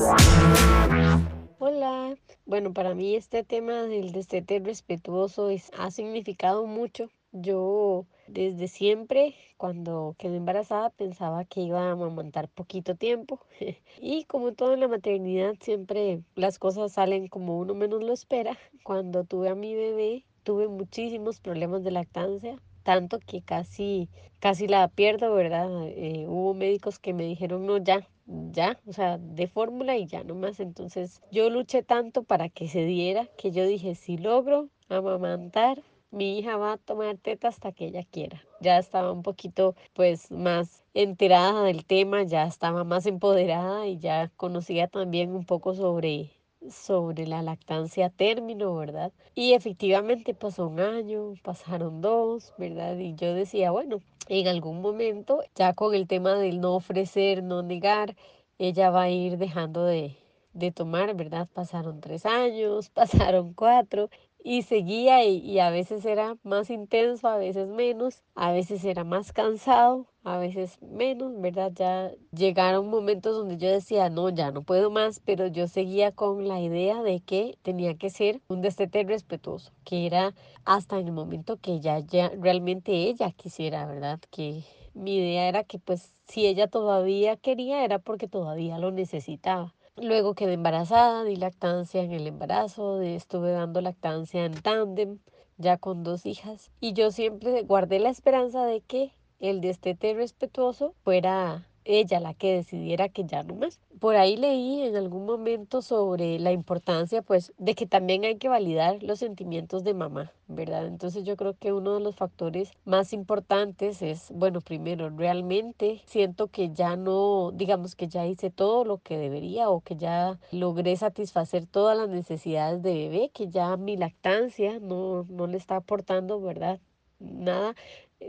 Hola, 1.58 2.16
bueno, 2.46 2.72
para 2.72 2.94
mí 2.94 3.16
este 3.16 3.44
tema 3.44 3.82
del 3.82 4.12
destete 4.12 4.60
respetuoso 4.60 5.50
es, 5.50 5.72
ha 5.76 5.90
significado 5.90 6.68
mucho. 6.68 7.10
Yo 7.32 8.06
desde 8.28 8.68
siempre, 8.68 9.36
cuando 9.58 10.16
quedé 10.18 10.38
embarazada, 10.38 10.90
pensaba 10.90 11.46
que 11.46 11.62
iba 11.62 11.82
a 11.82 11.92
amamantar 11.92 12.50
poquito 12.50 12.96
tiempo. 12.96 13.40
y 14.02 14.26
como 14.26 14.54
todo 14.54 14.74
en 14.74 14.80
la 14.80 14.88
maternidad, 14.88 15.56
siempre 15.60 16.22
las 16.36 16.60
cosas 16.60 16.94
salen 16.94 17.28
como 17.28 17.58
uno 17.58 17.74
menos 17.74 18.04
lo 18.04 18.14
espera. 18.14 18.58
Cuando 18.84 19.24
tuve 19.24 19.50
a 19.50 19.56
mi 19.56 19.76
bebé, 19.76 20.26
tuve 20.44 20.68
muchísimos 20.68 21.40
problemas 21.40 21.84
de 21.84 21.92
lactancia, 21.92 22.58
tanto 22.84 23.20
que 23.20 23.42
casi, 23.42 24.10
casi 24.40 24.68
la 24.68 24.88
pierdo, 24.88 25.34
¿verdad? 25.34 25.70
Eh, 25.88 26.26
hubo 26.28 26.54
médicos 26.54 27.00
que 27.00 27.14
me 27.14 27.24
dijeron, 27.26 27.66
no, 27.66 27.78
ya, 27.78 28.08
ya, 28.26 28.80
o 28.88 28.94
sea, 28.94 29.18
de 29.18 29.48
fórmula 29.48 29.98
y 29.98 30.06
ya 30.06 30.24
nomás. 30.24 30.60
Entonces 30.60 31.22
yo 31.32 31.50
luché 31.50 31.84
tanto 31.84 32.24
para 32.24 32.50
que 32.50 32.68
se 32.68 32.86
diera 32.86 33.28
que 33.38 33.52
yo 33.52 33.66
dije, 33.66 33.96
si 33.96 34.18
logro 34.18 34.70
amamantar, 34.90 35.82
mi 36.12 36.38
hija 36.38 36.58
va 36.58 36.74
a 36.74 36.78
tomar 36.78 37.18
teta 37.18 37.48
hasta 37.48 37.72
que 37.72 37.86
ella 37.86 38.04
quiera. 38.04 38.44
Ya 38.60 38.78
estaba 38.78 39.12
un 39.12 39.24
poquito 39.24 39.76
pues 39.94 40.30
más 40.32 40.84
enterada 40.94 41.64
del 41.64 41.86
tema, 41.86 42.24
ya 42.24 42.46
estaba 42.46 42.84
más 42.84 43.06
empoderada 43.06 43.88
y 43.88 43.98
ya 43.98 44.30
conocía 44.38 44.88
también 44.88 45.34
un 45.34 45.46
poco 45.46 45.74
sobre 45.74 46.32
sobre 46.70 47.26
la 47.26 47.42
lactancia 47.42 48.10
término, 48.10 48.76
¿verdad? 48.76 49.12
Y 49.34 49.54
efectivamente 49.54 50.34
pasó 50.34 50.68
un 50.68 50.80
año, 50.80 51.34
pasaron 51.42 52.02
dos, 52.02 52.54
¿verdad? 52.58 52.98
Y 52.98 53.16
yo 53.16 53.34
decía, 53.34 53.72
bueno, 53.72 54.00
en 54.28 54.48
algún 54.48 54.82
momento, 54.82 55.44
ya 55.56 55.74
con 55.74 55.96
el 55.96 56.08
tema 56.08 56.36
del 56.36 56.62
no 56.62 56.76
ofrecer, 56.76 57.42
no 57.42 57.64
negar, 57.64 58.16
ella 58.60 58.92
va 58.92 59.04
a 59.04 59.10
ir 59.10 59.38
dejando 59.38 59.86
de, 59.86 60.16
de 60.54 60.72
tomar, 60.72 61.16
¿verdad? 61.16 61.48
Pasaron 61.52 62.00
tres 62.00 62.26
años, 62.26 62.90
pasaron 62.94 63.54
cuatro 63.54 64.10
y 64.44 64.64
seguía 64.64 65.24
y, 65.24 65.60
a 65.60 65.70
veces 65.70 66.06
era 66.06 66.38
más 66.44 66.70
intenso, 66.70 67.28
a 67.28 67.38
veces 67.38 67.68
menos, 67.68 68.24
a 68.36 68.52
veces 68.52 68.84
era 68.84 69.04
más 69.04 69.34
cansado, 69.34 70.08
a 70.24 70.38
veces 70.38 70.82
menos, 70.82 71.40
¿verdad? 71.40 71.72
Ya 71.74 72.12
llegaron 72.36 72.90
momentos 72.90 73.36
donde 73.36 73.58
yo 73.58 73.70
decía, 73.70 74.10
no, 74.10 74.30
ya 74.30 74.52
no 74.52 74.64
puedo 74.64 74.90
más, 74.90 75.20
pero 75.20 75.48
yo 75.48 75.68
seguía 75.68 76.12
con 76.12 76.48
la 76.48 76.60
idea 76.60 77.02
de 77.04 77.20
que 77.22 77.58
tenía 77.62 77.96
que 77.96 78.10
ser 78.10 78.42
un 78.48 78.62
destete 78.62 79.04
respetuoso, 79.04 79.72
que 79.84 80.06
era 80.06 80.34
hasta 80.66 81.00
en 81.00 81.08
el 81.08 81.14
momento 81.14 81.58
que 81.58 81.80
ya, 81.80 82.00
ya 82.00 82.30
realmente 82.30 82.92
ella 82.92 83.32
quisiera, 83.32 83.86
¿verdad? 83.86 84.20
Que 84.32 84.64
mi 84.94 85.18
idea 85.18 85.48
era 85.48 85.64
que 85.64 85.80
pues 85.80 86.16
si 86.28 86.46
ella 86.48 86.68
todavía 86.68 87.38
quería 87.38 87.84
era 87.86 88.00
porque 88.00 88.28
todavía 88.28 88.78
lo 88.80 88.92
necesitaba. 88.92 89.74
Luego 89.98 90.36
quedé 90.36 90.54
embarazada, 90.54 91.24
di 91.24 91.36
lactancia 91.36 92.02
en 92.02 92.12
el 92.12 92.26
embarazo, 92.26 93.02
estuve 93.02 93.52
dando 93.52 93.82
lactancia 93.82 94.46
en 94.46 94.54
tándem, 94.54 95.20
ya 95.58 95.78
con 95.78 96.04
dos 96.04 96.26
hijas. 96.26 96.72
Y 96.80 96.94
yo 96.94 97.12
siempre 97.12 97.64
guardé 97.64 98.00
la 98.00 98.10
esperanza 98.10 98.66
de 98.66 98.82
que 98.82 99.14
el 99.40 99.60
destete 99.60 100.14
respetuoso 100.14 100.96
fuera 101.04 101.68
ella 102.00 102.20
la 102.20 102.34
que 102.34 102.56
decidiera 102.56 103.10
que 103.10 103.26
ya 103.26 103.44
no 103.44 103.56
más. 103.56 103.80
Por 104.00 104.16
ahí 104.16 104.38
leí 104.38 104.82
en 104.82 104.96
algún 104.96 105.26
momento 105.26 105.82
sobre 105.82 106.40
la 106.40 106.52
importancia 106.52 107.22
pues 107.22 107.54
de 107.58 107.76
que 107.76 107.86
también 107.86 108.24
hay 108.24 108.38
que 108.38 108.50
validar 108.50 109.04
los 109.04 109.20
sentimientos 109.20 109.84
de 109.84 109.94
mamá, 109.94 110.32
¿verdad? 110.48 110.88
Entonces 110.88 111.24
yo 111.24 111.36
creo 111.38 111.56
que 111.58 111.74
uno 111.74 111.94
de 111.96 112.00
los 112.00 112.16
factores 112.16 112.72
más 112.86 113.14
importantes 113.14 114.02
es, 114.02 114.32
bueno, 114.34 114.62
primero, 114.62 115.10
realmente 115.10 116.02
siento 116.06 116.48
que 116.48 116.72
ya 116.72 116.96
no, 116.96 117.52
digamos 117.54 117.96
que 117.96 118.08
ya 118.08 118.26
hice 118.26 118.50
todo 118.50 118.86
lo 118.86 118.98
que 118.98 119.18
debería 119.18 119.70
o 119.70 119.82
que 119.82 119.96
ya 119.96 120.40
logré 120.52 120.96
satisfacer 120.96 121.66
todas 121.66 121.98
las 121.98 122.10
necesidades 122.10 122.82
de 122.82 122.94
bebé, 122.94 123.30
que 123.34 123.50
ya 123.50 123.78
mi 123.78 123.98
lactancia 123.98 124.80
no, 124.80 125.26
no 125.30 125.48
le 125.48 125.58
está 125.58 125.76
aportando, 125.78 126.42
¿verdad? 126.42 126.80
Nada, 127.20 127.76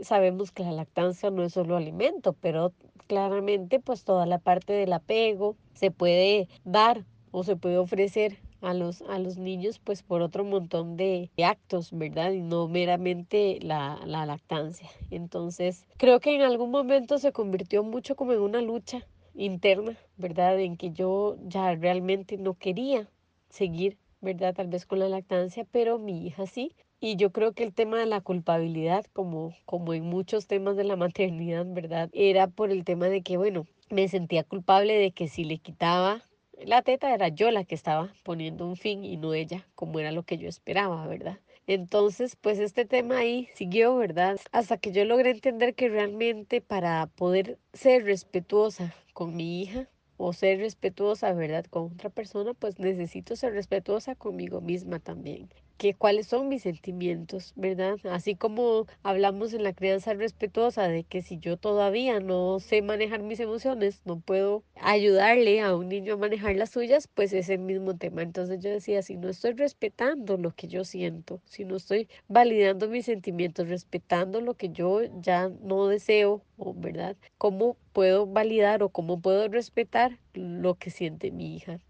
sabemos 0.01 0.51
que 0.51 0.63
la 0.63 0.71
lactancia 0.71 1.29
no 1.29 1.43
es 1.43 1.53
solo 1.53 1.75
alimento, 1.77 2.33
pero 2.33 2.73
claramente 3.07 3.79
pues 3.79 4.03
toda 4.03 4.25
la 4.25 4.39
parte 4.39 4.73
del 4.73 4.93
apego 4.93 5.55
se 5.73 5.91
puede 5.91 6.47
dar 6.63 7.05
o 7.31 7.43
se 7.43 7.55
puede 7.55 7.77
ofrecer 7.77 8.37
a 8.61 8.73
los, 8.73 9.01
a 9.03 9.19
los 9.19 9.37
niños 9.37 9.79
pues 9.79 10.03
por 10.03 10.21
otro 10.21 10.43
montón 10.43 10.95
de 10.95 11.29
actos, 11.43 11.91
¿verdad? 11.91 12.31
Y 12.31 12.41
no 12.41 12.67
meramente 12.67 13.59
la, 13.61 13.99
la 14.05 14.25
lactancia. 14.25 14.89
Entonces 15.11 15.85
creo 15.97 16.19
que 16.19 16.35
en 16.35 16.41
algún 16.41 16.71
momento 16.71 17.17
se 17.17 17.31
convirtió 17.31 17.83
mucho 17.83 18.15
como 18.15 18.33
en 18.33 18.39
una 18.39 18.61
lucha 18.61 19.05
interna, 19.35 19.97
¿verdad? 20.17 20.59
En 20.59 20.77
que 20.77 20.91
yo 20.91 21.37
ya 21.45 21.75
realmente 21.75 22.37
no 22.37 22.53
quería 22.53 23.09
seguir, 23.49 23.97
¿verdad? 24.21 24.55
Tal 24.55 24.67
vez 24.67 24.85
con 24.85 24.99
la 24.99 25.09
lactancia, 25.09 25.65
pero 25.71 25.99
mi 25.99 26.25
hija 26.25 26.45
sí. 26.45 26.73
Y 27.05 27.17
yo 27.17 27.33
creo 27.33 27.51
que 27.51 27.65
el 27.65 27.73
tema 27.73 27.99
de 27.99 28.05
la 28.05 28.21
culpabilidad, 28.21 29.05
como, 29.11 29.53
como 29.65 29.93
en 29.93 30.05
muchos 30.05 30.47
temas 30.47 30.77
de 30.77 30.85
la 30.85 30.95
maternidad, 31.05 31.65
¿verdad? 31.67 32.09
Era 32.13 32.47
por 32.47 32.71
el 32.71 32.85
tema 32.85 33.09
de 33.09 33.21
que, 33.21 33.35
bueno, 33.35 33.67
me 33.89 34.07
sentía 34.07 34.45
culpable 34.45 34.93
de 34.93 35.11
que 35.11 35.27
si 35.27 35.43
le 35.43 35.57
quitaba 35.57 36.21
la 36.63 36.81
teta 36.81 37.13
era 37.13 37.27
yo 37.27 37.51
la 37.51 37.65
que 37.65 37.75
estaba 37.75 38.13
poniendo 38.23 38.65
un 38.65 38.77
fin 38.77 39.03
y 39.03 39.17
no 39.17 39.33
ella, 39.33 39.67
como 39.75 39.99
era 39.99 40.13
lo 40.13 40.23
que 40.23 40.37
yo 40.37 40.47
esperaba, 40.47 41.05
¿verdad? 41.05 41.39
Entonces, 41.67 42.37
pues 42.37 42.57
este 42.57 42.85
tema 42.85 43.17
ahí 43.17 43.49
siguió, 43.53 43.97
¿verdad? 43.97 44.39
Hasta 44.53 44.77
que 44.77 44.93
yo 44.93 45.03
logré 45.03 45.31
entender 45.31 45.75
que 45.75 45.89
realmente 45.89 46.61
para 46.61 47.07
poder 47.07 47.59
ser 47.73 48.05
respetuosa 48.05 48.95
con 49.11 49.35
mi 49.35 49.61
hija, 49.61 49.89
o 50.15 50.31
ser 50.31 50.59
respetuosa, 50.59 51.33
¿verdad? 51.33 51.65
Con 51.65 51.91
otra 51.91 52.09
persona, 52.09 52.53
pues 52.53 52.79
necesito 52.79 53.35
ser 53.35 53.51
respetuosa 53.51 54.15
conmigo 54.15 54.61
misma 54.61 54.99
también 54.99 55.49
que 55.83 55.93
cuáles 55.93 56.27
son 56.27 56.47
mis 56.47 56.61
sentimientos, 56.61 57.51
¿verdad? 57.57 57.97
Así 58.09 58.35
como 58.35 58.87
hablamos 59.03 59.53
en 59.53 59.63
la 59.63 59.73
crianza 59.73 60.13
respetuosa 60.13 60.87
de 60.87 61.03
que 61.03 61.21
si 61.21 61.39
yo 61.39 61.57
todavía 61.57 62.21
no 62.21 62.61
sé 62.61 62.81
manejar 62.81 63.21
mis 63.21 63.41
emociones, 63.41 64.01
no 64.05 64.21
puedo 64.21 64.63
ayudarle 64.79 65.59
a 65.59 65.75
un 65.75 65.89
niño 65.89 66.13
a 66.13 66.17
manejar 66.17 66.55
las 66.55 66.69
suyas, 66.69 67.09
pues 67.13 67.33
es 67.33 67.49
el 67.49 67.59
mismo 67.59 67.97
tema. 67.97 68.21
Entonces 68.21 68.61
yo 68.61 68.69
decía, 68.69 69.01
si 69.01 69.17
no 69.17 69.27
estoy 69.27 69.55
respetando 69.55 70.37
lo 70.37 70.51
que 70.51 70.69
yo 70.69 70.85
siento, 70.85 71.41
si 71.43 71.65
no 71.65 71.75
estoy 71.75 72.07
validando 72.29 72.87
mis 72.87 73.03
sentimientos, 73.03 73.67
respetando 73.67 74.39
lo 74.39 74.53
que 74.53 74.69
yo 74.69 75.01
ya 75.19 75.49
no 75.49 75.87
deseo, 75.87 76.43
¿verdad? 76.75 77.17
¿Cómo 77.37 77.75
puedo 77.91 78.25
validar 78.25 78.83
o 78.83 78.87
cómo 78.87 79.19
puedo 79.19 79.49
respetar 79.49 80.17
lo 80.33 80.75
que 80.75 80.91
siente 80.91 81.29
mi 81.31 81.57
hija? 81.57 81.81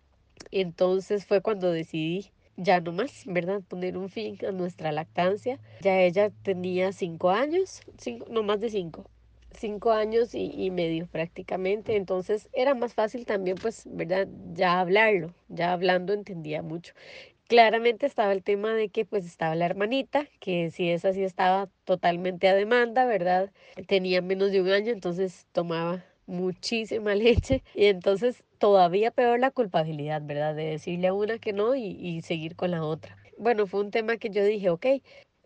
Entonces 0.50 1.28
fue 1.28 1.42
cuando 1.42 1.72
decidí 1.72 2.32
ya 2.58 2.80
no 2.80 2.92
más, 2.92 3.24
¿verdad? 3.26 3.62
Poner 3.68 3.98
un 3.98 4.10
fin 4.10 4.38
a 4.48 4.52
nuestra 4.52 4.92
lactancia. 4.92 5.60
Ya 5.82 6.00
ella 6.00 6.32
tenía 6.44 6.92
cinco 6.92 7.30
años, 7.30 7.82
cinco, 7.98 8.26
no 8.30 8.44
más 8.44 8.60
de 8.60 8.70
cinco, 8.70 9.10
cinco 9.58 9.92
años 9.92 10.34
y, 10.34 10.70
medio 10.72 11.08
prácticamente. 11.08 11.96
Entonces 11.96 12.50
era 12.54 12.76
más 12.76 12.94
fácil 12.94 13.26
también, 13.26 13.58
pues, 13.58 13.84
¿verdad? 13.86 14.28
Ya 14.54 14.80
hablarlo, 14.80 15.34
ya 15.50 15.74
hablando 15.74 16.14
entendía 16.14 16.62
mucho. 16.62 16.94
Claramente 17.48 18.06
estaba 18.06 18.32
el 18.32 18.42
tema 18.42 18.74
de 18.74 18.90
que 18.90 19.06
pues 19.06 19.26
estaba 19.26 19.54
la 19.56 19.66
hermanita, 19.66 20.28
que 20.40 20.72
si 20.72 20.90
esa 20.90 21.14
sí 21.14 21.24
estaba 21.24 21.70
totalmente 21.84 22.48
a 22.48 22.56
demanda, 22.56 23.06
¿verdad? 23.06 23.52
Tenía 23.88 24.22
menos 24.22 24.52
de 24.52 24.62
un 24.62 24.70
año, 24.70 24.92
entonces 24.92 25.46
tomaba 25.52 26.04
muchísima 26.26 27.16
leche 27.16 27.64
y 27.76 27.86
entonces 27.86 28.44
todavía 28.58 29.12
peor 29.12 29.40
la 29.40 29.52
culpabilidad, 29.52 30.22
¿verdad? 30.24 30.56
De 30.56 30.66
decirle 30.66 31.08
a 31.08 31.14
una 31.14 31.38
que 31.40 31.54
no 31.54 31.76
y, 31.76 31.86
y 31.86 32.22
seguir 32.22 32.56
con 32.56 32.72
la 32.72 32.84
otra. 32.84 33.18
Bueno, 33.38 33.68
fue 33.68 33.82
un 33.82 33.92
tema 33.92 34.18
que 34.18 34.30
yo 34.30 34.44
dije, 34.44 34.70
ok, 34.70 34.86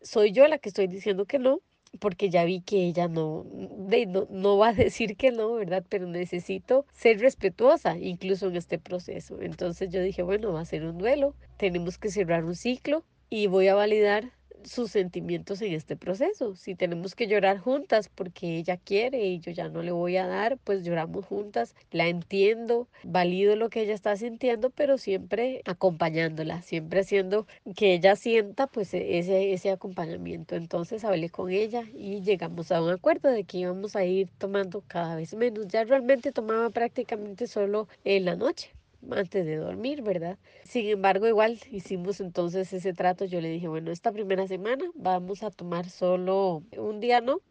soy 0.01 0.31
yo 0.31 0.47
la 0.47 0.57
que 0.59 0.69
estoy 0.69 0.87
diciendo 0.87 1.25
que 1.25 1.39
no, 1.39 1.61
porque 1.99 2.29
ya 2.29 2.43
vi 2.45 2.61
que 2.61 2.85
ella 2.85 3.07
no, 3.07 3.45
no, 3.45 4.27
no 4.29 4.57
va 4.57 4.69
a 4.69 4.73
decir 4.73 5.15
que 5.17 5.31
no, 5.31 5.53
¿verdad? 5.53 5.83
Pero 5.87 6.07
necesito 6.07 6.85
ser 6.93 7.19
respetuosa 7.19 7.97
incluso 7.97 8.47
en 8.47 8.55
este 8.55 8.79
proceso. 8.79 9.41
Entonces 9.41 9.89
yo 9.89 10.01
dije, 10.01 10.21
bueno, 10.23 10.53
va 10.53 10.61
a 10.61 10.65
ser 10.65 10.85
un 10.85 10.97
duelo, 10.97 11.35
tenemos 11.57 11.97
que 11.97 12.09
cerrar 12.09 12.45
un 12.45 12.55
ciclo 12.55 13.03
y 13.29 13.47
voy 13.47 13.67
a 13.67 13.75
validar 13.75 14.31
sus 14.63 14.91
sentimientos 14.91 15.61
en 15.61 15.73
este 15.73 15.95
proceso. 15.95 16.55
Si 16.55 16.75
tenemos 16.75 17.15
que 17.15 17.27
llorar 17.27 17.57
juntas 17.59 18.09
porque 18.13 18.57
ella 18.57 18.77
quiere 18.77 19.25
y 19.25 19.39
yo 19.39 19.51
ya 19.51 19.69
no 19.69 19.81
le 19.81 19.91
voy 19.91 20.17
a 20.17 20.27
dar, 20.27 20.57
pues 20.57 20.83
lloramos 20.83 21.25
juntas. 21.25 21.75
La 21.91 22.07
entiendo, 22.07 22.87
valido 23.03 23.55
lo 23.55 23.69
que 23.69 23.81
ella 23.81 23.93
está 23.93 24.15
sintiendo, 24.15 24.69
pero 24.69 24.97
siempre 24.97 25.61
acompañándola, 25.65 26.61
siempre 26.61 27.01
haciendo 27.01 27.47
que 27.75 27.93
ella 27.93 28.15
sienta 28.15 28.67
pues 28.67 28.93
ese, 28.93 29.53
ese 29.53 29.71
acompañamiento. 29.71 30.55
Entonces 30.55 31.03
hablé 31.03 31.29
con 31.29 31.49
ella 31.51 31.83
y 31.93 32.21
llegamos 32.21 32.71
a 32.71 32.81
un 32.81 32.91
acuerdo 32.91 33.29
de 33.29 33.43
que 33.43 33.59
íbamos 33.59 33.95
a 33.95 34.05
ir 34.05 34.29
tomando 34.37 34.83
cada 34.87 35.15
vez 35.15 35.33
menos. 35.35 35.67
Ya 35.67 35.83
realmente 35.83 36.31
tomaba 36.31 36.69
prácticamente 36.69 37.47
solo 37.47 37.87
en 38.03 38.25
la 38.25 38.35
noche 38.35 38.76
antes 39.11 39.45
de 39.45 39.55
dormir, 39.57 40.01
¿verdad? 40.01 40.37
Sin 40.63 40.87
embargo, 40.87 41.27
igual 41.27 41.59
hicimos 41.71 42.19
entonces 42.19 42.71
ese 42.73 42.93
trato. 42.93 43.25
Yo 43.25 43.41
le 43.41 43.49
dije, 43.49 43.67
bueno, 43.67 43.91
esta 43.91 44.11
primera 44.11 44.47
semana 44.47 44.85
vamos 44.95 45.43
a 45.43 45.51
tomar 45.51 45.89
solo 45.89 46.63
un 46.77 46.99
día, 46.99 47.21
¿no? 47.21 47.41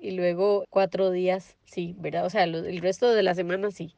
Y 0.00 0.12
luego 0.12 0.64
cuatro 0.70 1.10
días, 1.10 1.56
sí, 1.64 1.94
¿verdad? 1.98 2.26
O 2.26 2.30
sea, 2.30 2.44
el 2.44 2.80
resto 2.80 3.12
de 3.12 3.22
la 3.22 3.34
semana 3.34 3.70
sí. 3.70 3.94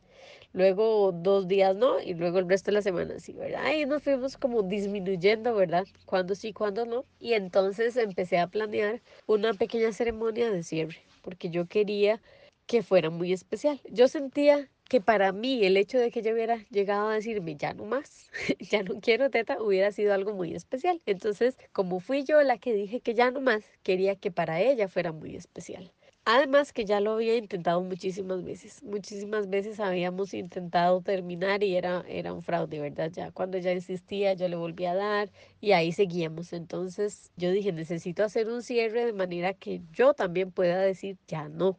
Luego 0.52 1.12
dos 1.12 1.46
días 1.46 1.76
no, 1.76 2.00
y 2.00 2.14
luego 2.14 2.38
el 2.38 2.48
resto 2.48 2.70
de 2.70 2.76
la 2.76 2.82
semana 2.82 3.18
sí, 3.20 3.32
¿verdad? 3.34 3.64
Ahí 3.64 3.84
nos 3.84 4.02
fuimos 4.02 4.36
como 4.36 4.62
disminuyendo, 4.62 5.54
¿verdad? 5.54 5.86
Cuándo 6.06 6.34
sí, 6.34 6.52
cuándo 6.52 6.86
no. 6.86 7.04
Y 7.18 7.34
entonces 7.34 7.96
empecé 7.96 8.38
a 8.38 8.46
planear 8.46 9.02
una 9.26 9.52
pequeña 9.52 9.92
ceremonia 9.92 10.50
de 10.50 10.62
cierre, 10.62 10.96
porque 11.22 11.50
yo 11.50 11.66
quería 11.66 12.20
que 12.66 12.82
fuera 12.82 13.10
muy 13.10 13.32
especial. 13.32 13.80
Yo 13.90 14.08
sentía 14.08 14.70
que 14.88 15.00
para 15.00 15.32
mí 15.32 15.64
el 15.64 15.76
hecho 15.76 15.98
de 15.98 16.10
que 16.10 16.20
ella 16.20 16.32
hubiera 16.32 16.64
llegado 16.70 17.08
a 17.08 17.14
decirme 17.14 17.56
ya 17.56 17.74
no 17.74 17.84
más, 17.84 18.30
ya 18.60 18.82
no 18.82 19.00
quiero 19.00 19.30
teta, 19.30 19.62
hubiera 19.62 19.92
sido 19.92 20.14
algo 20.14 20.34
muy 20.34 20.54
especial. 20.54 21.00
Entonces, 21.06 21.56
como 21.72 22.00
fui 22.00 22.24
yo 22.24 22.42
la 22.42 22.58
que 22.58 22.72
dije 22.74 23.00
que 23.00 23.14
ya 23.14 23.30
no 23.30 23.40
más, 23.40 23.64
quería 23.82 24.16
que 24.16 24.30
para 24.30 24.60
ella 24.60 24.88
fuera 24.88 25.12
muy 25.12 25.36
especial. 25.36 25.92
Además 26.24 26.72
que 26.74 26.84
ya 26.84 27.00
lo 27.00 27.12
había 27.12 27.36
intentado 27.36 27.82
muchísimas 27.82 28.44
veces, 28.44 28.82
muchísimas 28.82 29.48
veces 29.48 29.80
habíamos 29.80 30.34
intentado 30.34 31.00
terminar 31.00 31.62
y 31.62 31.74
era, 31.76 32.04
era 32.06 32.34
un 32.34 32.42
fraude, 32.42 32.80
¿verdad? 32.80 33.10
Ya 33.10 33.30
cuando 33.30 33.56
ella 33.56 33.72
insistía 33.72 34.34
yo 34.34 34.46
le 34.48 34.56
volvía 34.56 34.92
a 34.92 34.94
dar 34.94 35.30
y 35.60 35.72
ahí 35.72 35.90
seguíamos. 35.92 36.52
Entonces 36.52 37.32
yo 37.36 37.50
dije, 37.50 37.72
necesito 37.72 38.24
hacer 38.24 38.48
un 38.50 38.62
cierre 38.62 39.06
de 39.06 39.14
manera 39.14 39.54
que 39.54 39.80
yo 39.90 40.12
también 40.14 40.52
pueda 40.52 40.78
decir, 40.80 41.18
ya 41.26 41.48
no, 41.48 41.78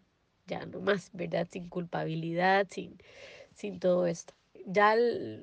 ya 0.49 0.65
no 0.65 0.81
más, 0.81 1.11
¿verdad? 1.13 1.47
Sin 1.49 1.69
culpabilidad, 1.69 2.67
sin, 2.69 2.97
sin 3.53 3.79
todo 3.79 4.07
esto. 4.07 4.33
Ya 4.65 4.95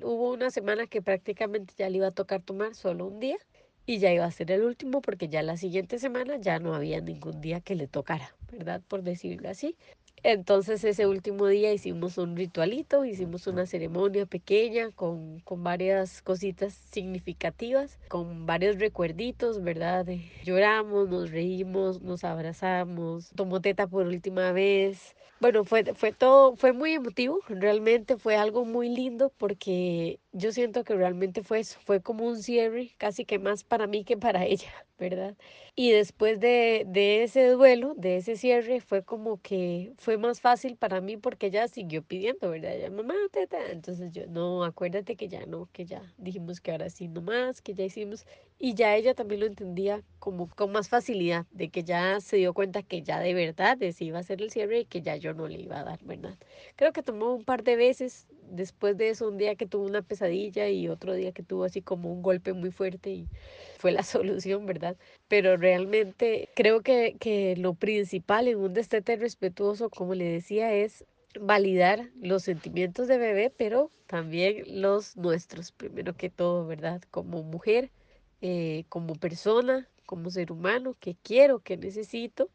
hubo 0.03 0.31
una 0.33 0.51
semana 0.51 0.87
que 0.87 1.01
prácticamente 1.01 1.73
ya 1.77 1.89
le 1.89 1.97
iba 1.97 2.07
a 2.07 2.11
tocar 2.11 2.41
tomar 2.43 2.75
solo 2.75 3.07
un 3.07 3.19
día 3.19 3.37
y 3.85 3.99
ya 3.99 4.11
iba 4.13 4.25
a 4.25 4.31
ser 4.31 4.51
el 4.51 4.63
último 4.63 5.01
porque 5.01 5.29
ya 5.29 5.41
la 5.43 5.57
siguiente 5.57 5.99
semana 5.99 6.37
ya 6.37 6.59
no 6.59 6.75
había 6.75 7.01
ningún 7.01 7.41
día 7.41 7.61
que 7.61 7.75
le 7.75 7.87
tocara, 7.87 8.35
¿verdad? 8.51 8.81
Por 8.87 9.03
decirlo 9.03 9.49
así. 9.49 9.77
Entonces 10.23 10.83
ese 10.83 11.07
último 11.07 11.47
día 11.47 11.71
hicimos 11.73 12.17
un 12.17 12.35
ritualito, 12.35 13.05
hicimos 13.05 13.47
una 13.47 13.65
ceremonia 13.65 14.25
pequeña 14.25 14.91
con, 14.91 15.39
con 15.41 15.63
varias 15.63 16.21
cositas 16.21 16.73
significativas, 16.91 17.99
con 18.09 18.45
varios 18.45 18.79
recuerditos, 18.79 19.63
¿verdad? 19.63 20.07
Lloramos, 20.43 21.07
nos 21.07 21.31
reímos, 21.31 22.01
nos 22.01 22.23
abrazamos, 22.23 23.29
tomó 23.35 23.61
teta 23.61 23.87
por 23.87 24.07
última 24.07 24.51
vez. 24.51 25.15
Bueno, 25.39 25.63
fue, 25.63 25.83
fue 25.93 26.11
todo, 26.11 26.55
fue 26.55 26.73
muy 26.73 26.93
emotivo, 26.93 27.39
realmente 27.47 28.17
fue 28.17 28.35
algo 28.35 28.65
muy 28.65 28.89
lindo 28.89 29.31
porque 29.37 30.19
yo 30.37 30.51
siento 30.51 30.83
que 30.83 30.95
realmente 30.95 31.43
fue 31.43 31.59
eso, 31.59 31.79
fue 31.83 32.01
como 32.01 32.25
un 32.25 32.41
cierre, 32.41 32.91
casi 32.97 33.25
que 33.25 33.39
más 33.39 33.63
para 33.63 33.87
mí 33.87 34.03
que 34.03 34.17
para 34.17 34.45
ella, 34.45 34.71
¿verdad? 34.99 35.35
Y 35.75 35.91
después 35.91 36.39
de, 36.39 36.85
de 36.87 37.23
ese 37.23 37.47
duelo, 37.49 37.93
de 37.95 38.17
ese 38.17 38.35
cierre, 38.35 38.79
fue 38.81 39.03
como 39.03 39.41
que 39.41 39.93
fue 39.97 40.17
más 40.17 40.41
fácil 40.41 40.75
para 40.77 41.01
mí 41.01 41.17
porque 41.17 41.47
ella 41.47 41.67
siguió 41.67 42.03
pidiendo, 42.03 42.49
¿verdad? 42.49 42.77
Ya, 42.79 42.89
mamá, 42.89 43.13
teta. 43.31 43.57
Entonces 43.71 44.11
yo, 44.11 44.27
no, 44.27 44.63
acuérdate 44.63 45.15
que 45.15 45.27
ya 45.27 45.45
no, 45.45 45.69
que 45.71 45.85
ya 45.85 46.01
dijimos 46.17 46.61
que 46.61 46.71
ahora 46.71 46.89
sí, 46.89 47.07
no 47.07 47.21
más, 47.21 47.61
que 47.61 47.73
ya 47.73 47.83
hicimos. 47.83 48.25
Y 48.59 48.73
ya 48.73 48.95
ella 48.95 49.13
también 49.13 49.41
lo 49.41 49.47
entendía 49.47 50.03
como 50.19 50.49
con 50.49 50.71
más 50.71 50.89
facilidad, 50.89 51.45
de 51.51 51.69
que 51.69 51.83
ya 51.83 52.19
se 52.21 52.37
dio 52.37 52.53
cuenta 52.53 52.81
que 52.83 53.01
ya 53.03 53.19
de 53.19 53.33
verdad 53.33 53.77
de 53.77 53.93
iba 53.99 54.19
a 54.19 54.23
ser 54.23 54.41
el 54.41 54.51
cierre 54.51 54.81
y 54.81 54.85
que 54.85 55.01
ya 55.01 55.15
yo 55.15 55.33
no 55.33 55.47
le 55.47 55.59
iba 55.59 55.79
a 55.79 55.83
dar, 55.83 56.03
¿verdad? 56.03 56.37
Creo 56.75 56.91
que 56.93 57.03
tomó 57.03 57.33
un 57.33 57.43
par 57.43 57.63
de 57.63 57.75
veces 57.75 58.27
después 58.49 58.97
de 58.97 59.09
eso, 59.09 59.27
un 59.27 59.37
día 59.37 59.55
que 59.55 59.65
tuvo 59.65 59.85
una 59.85 60.01
pesadilla 60.01 60.26
y 60.33 60.87
otro 60.89 61.13
día 61.13 61.31
que 61.31 61.43
tuvo 61.43 61.63
así 61.63 61.81
como 61.81 62.11
un 62.11 62.21
golpe 62.21 62.53
muy 62.53 62.71
fuerte 62.71 63.11
y 63.11 63.27
fue 63.77 63.91
la 63.91 64.03
solución, 64.03 64.65
¿verdad? 64.65 64.97
Pero 65.27 65.57
realmente 65.57 66.49
creo 66.55 66.81
que, 66.81 67.15
que 67.19 67.55
lo 67.57 67.73
principal 67.73 68.47
en 68.47 68.57
un 68.57 68.73
destete 68.73 69.15
respetuoso, 69.15 69.89
como 69.89 70.15
le 70.15 70.25
decía, 70.25 70.73
es 70.73 71.05
validar 71.39 72.09
los 72.21 72.43
sentimientos 72.43 73.07
de 73.07 73.17
bebé, 73.17 73.51
pero 73.55 73.91
también 74.07 74.63
los 74.81 75.17
nuestros, 75.17 75.71
primero 75.71 76.15
que 76.15 76.29
todo, 76.29 76.65
¿verdad? 76.65 77.01
Como 77.11 77.43
mujer, 77.43 77.91
eh, 78.41 78.85
como 78.89 79.15
persona, 79.15 79.87
como 80.05 80.29
ser 80.31 80.51
humano, 80.51 80.95
que 80.99 81.15
quiero, 81.21 81.59
que 81.59 81.77
necesito 81.77 82.49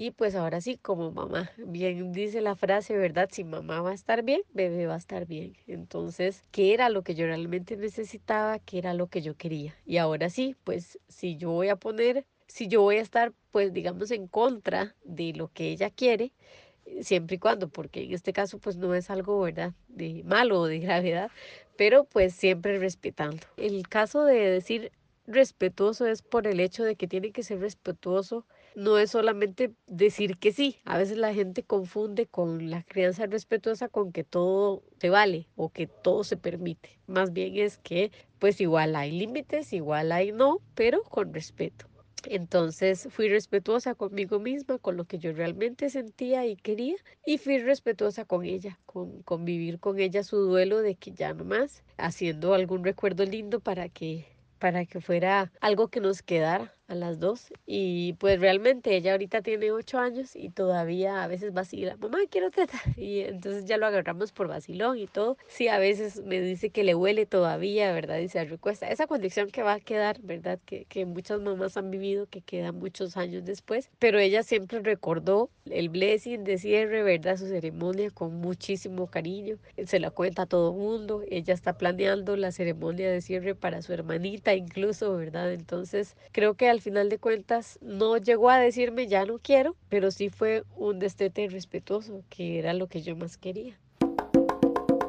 y 0.00 0.12
pues 0.12 0.34
ahora 0.34 0.62
sí, 0.62 0.78
como 0.78 1.12
mamá, 1.12 1.50
bien 1.58 2.14
dice 2.14 2.40
la 2.40 2.56
frase, 2.56 2.96
¿verdad? 2.96 3.28
Si 3.30 3.44
mamá 3.44 3.82
va 3.82 3.90
a 3.90 3.94
estar 3.94 4.22
bien, 4.22 4.40
bebé 4.54 4.86
va 4.86 4.94
a 4.94 4.96
estar 4.96 5.26
bien. 5.26 5.58
Entonces, 5.66 6.42
¿qué 6.52 6.72
era 6.72 6.88
lo 6.88 7.02
que 7.02 7.14
yo 7.14 7.26
realmente 7.26 7.76
necesitaba? 7.76 8.58
¿Qué 8.60 8.78
era 8.78 8.94
lo 8.94 9.08
que 9.08 9.20
yo 9.20 9.36
quería? 9.36 9.76
Y 9.84 9.98
ahora 9.98 10.30
sí, 10.30 10.56
pues 10.64 10.98
si 11.08 11.36
yo 11.36 11.50
voy 11.50 11.68
a 11.68 11.76
poner, 11.76 12.24
si 12.46 12.66
yo 12.66 12.80
voy 12.80 12.96
a 12.96 13.02
estar, 13.02 13.34
pues 13.50 13.74
digamos, 13.74 14.10
en 14.10 14.26
contra 14.26 14.94
de 15.04 15.34
lo 15.34 15.48
que 15.48 15.68
ella 15.68 15.90
quiere, 15.90 16.32
siempre 17.02 17.36
y 17.36 17.38
cuando, 17.38 17.68
porque 17.68 18.02
en 18.02 18.14
este 18.14 18.32
caso 18.32 18.58
pues 18.58 18.78
no 18.78 18.94
es 18.94 19.10
algo, 19.10 19.38
¿verdad? 19.42 19.74
De 19.88 20.22
malo 20.24 20.60
o 20.60 20.66
de 20.66 20.78
gravedad, 20.78 21.30
pero 21.76 22.04
pues 22.04 22.32
siempre 22.32 22.78
respetando. 22.78 23.46
El 23.58 23.86
caso 23.86 24.24
de 24.24 24.48
decir 24.48 24.92
respetuoso 25.26 26.06
es 26.06 26.22
por 26.22 26.46
el 26.46 26.58
hecho 26.58 26.84
de 26.84 26.96
que 26.96 27.06
tiene 27.06 27.32
que 27.32 27.42
ser 27.42 27.60
respetuoso 27.60 28.46
no 28.74 28.98
es 28.98 29.10
solamente 29.10 29.72
decir 29.86 30.38
que 30.38 30.52
sí. 30.52 30.78
A 30.84 30.98
veces 30.98 31.18
la 31.18 31.34
gente 31.34 31.62
confunde 31.62 32.26
con 32.26 32.70
la 32.70 32.82
crianza 32.82 33.26
respetuosa 33.26 33.88
con 33.88 34.12
que 34.12 34.24
todo 34.24 34.82
se 34.98 35.10
vale 35.10 35.48
o 35.56 35.70
que 35.70 35.86
todo 35.86 36.24
se 36.24 36.36
permite. 36.36 36.98
Más 37.06 37.32
bien 37.32 37.56
es 37.56 37.78
que 37.78 38.10
pues 38.38 38.60
igual 38.60 38.96
hay 38.96 39.12
límites, 39.12 39.72
igual 39.72 40.12
hay 40.12 40.32
no, 40.32 40.60
pero 40.74 41.02
con 41.02 41.32
respeto. 41.34 41.86
Entonces 42.26 43.08
fui 43.10 43.28
respetuosa 43.28 43.94
conmigo 43.94 44.38
misma, 44.40 44.78
con 44.78 44.96
lo 44.96 45.04
que 45.04 45.18
yo 45.18 45.32
realmente 45.32 45.88
sentía 45.88 46.46
y 46.46 46.56
quería, 46.56 46.96
y 47.24 47.38
fui 47.38 47.58
respetuosa 47.58 48.24
con 48.26 48.44
ella, 48.44 48.78
con, 48.84 49.22
con 49.22 49.44
vivir 49.44 49.80
con 49.80 49.98
ella 49.98 50.22
su 50.22 50.36
duelo 50.36 50.82
de 50.82 50.96
que 50.96 51.12
ya 51.12 51.32
no 51.32 51.44
más, 51.44 51.82
haciendo 51.96 52.52
algún 52.52 52.84
recuerdo 52.84 53.24
lindo 53.24 53.60
para 53.60 53.88
que 53.88 54.26
para 54.58 54.84
que 54.84 55.00
fuera 55.00 55.50
algo 55.62 55.88
que 55.88 56.00
nos 56.00 56.22
quedara 56.22 56.74
a 56.90 56.94
las 56.96 57.20
dos. 57.20 57.52
Y 57.66 58.14
pues 58.14 58.40
realmente 58.40 58.96
ella 58.96 59.12
ahorita 59.12 59.42
tiene 59.42 59.70
ocho 59.70 59.98
años 59.98 60.34
y 60.34 60.50
todavía 60.50 61.22
a 61.22 61.28
veces 61.28 61.52
vacila, 61.52 61.96
mamá, 61.96 62.18
quiero 62.30 62.50
teta. 62.50 62.78
Y 63.00 63.20
entonces 63.20 63.64
ya 63.64 63.78
lo 63.78 63.86
agarramos 63.86 64.32
por 64.32 64.48
vacilón 64.48 64.98
y 64.98 65.06
todo. 65.06 65.36
Sí, 65.48 65.68
a 65.68 65.78
veces 65.78 66.22
me 66.24 66.40
dice 66.40 66.70
que 66.70 66.84
le 66.84 66.94
huele 66.94 67.24
todavía, 67.24 67.92
¿verdad? 67.92 68.18
Y 68.18 68.28
se 68.28 68.44
recuesta. 68.44 68.90
Esa 68.90 69.06
condición 69.06 69.50
que 69.50 69.62
va 69.62 69.74
a 69.74 69.80
quedar, 69.80 70.20
¿verdad? 70.20 70.58
Que, 70.66 70.84
que 70.84 71.06
muchas 71.06 71.40
mamás 71.40 71.76
han 71.76 71.90
vivido, 71.90 72.26
que 72.26 72.42
queda 72.42 72.72
muchos 72.72 73.16
años 73.16 73.44
después. 73.44 73.90
Pero 73.98 74.18
ella 74.18 74.42
siempre 74.42 74.80
recordó 74.80 75.50
el 75.70 75.88
blessing 75.88 76.44
de 76.44 76.58
cierre, 76.58 77.02
¿verdad? 77.02 77.36
Su 77.36 77.46
ceremonia 77.46 78.10
con 78.10 78.34
muchísimo 78.34 79.06
cariño. 79.06 79.58
Se 79.86 80.00
la 80.00 80.10
cuenta 80.10 80.42
a 80.42 80.46
todo 80.46 80.72
mundo. 80.72 81.22
Ella 81.30 81.54
está 81.54 81.78
planeando 81.78 82.36
la 82.36 82.52
ceremonia 82.52 83.10
de 83.10 83.20
cierre 83.22 83.54
para 83.54 83.80
su 83.82 83.92
hermanita 83.92 84.54
incluso, 84.54 85.16
¿verdad? 85.16 85.52
Entonces 85.52 86.16
creo 86.32 86.54
que 86.54 86.68
al 86.68 86.79
final 86.80 87.08
de 87.08 87.18
cuentas 87.18 87.78
no 87.80 88.16
llegó 88.16 88.50
a 88.50 88.58
decirme 88.58 89.06
ya 89.06 89.24
no 89.24 89.38
quiero, 89.38 89.76
pero 89.88 90.10
sí 90.10 90.28
fue 90.28 90.64
un 90.76 90.98
destete 90.98 91.48
respetuoso, 91.48 92.22
que 92.28 92.58
era 92.58 92.74
lo 92.74 92.88
que 92.88 93.02
yo 93.02 93.16
más 93.16 93.36
quería. 93.36 93.78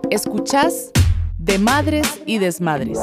Escuchás 0.10 0.92
de 1.38 1.58
madres 1.58 2.22
y 2.26 2.38
desmadres. 2.38 3.00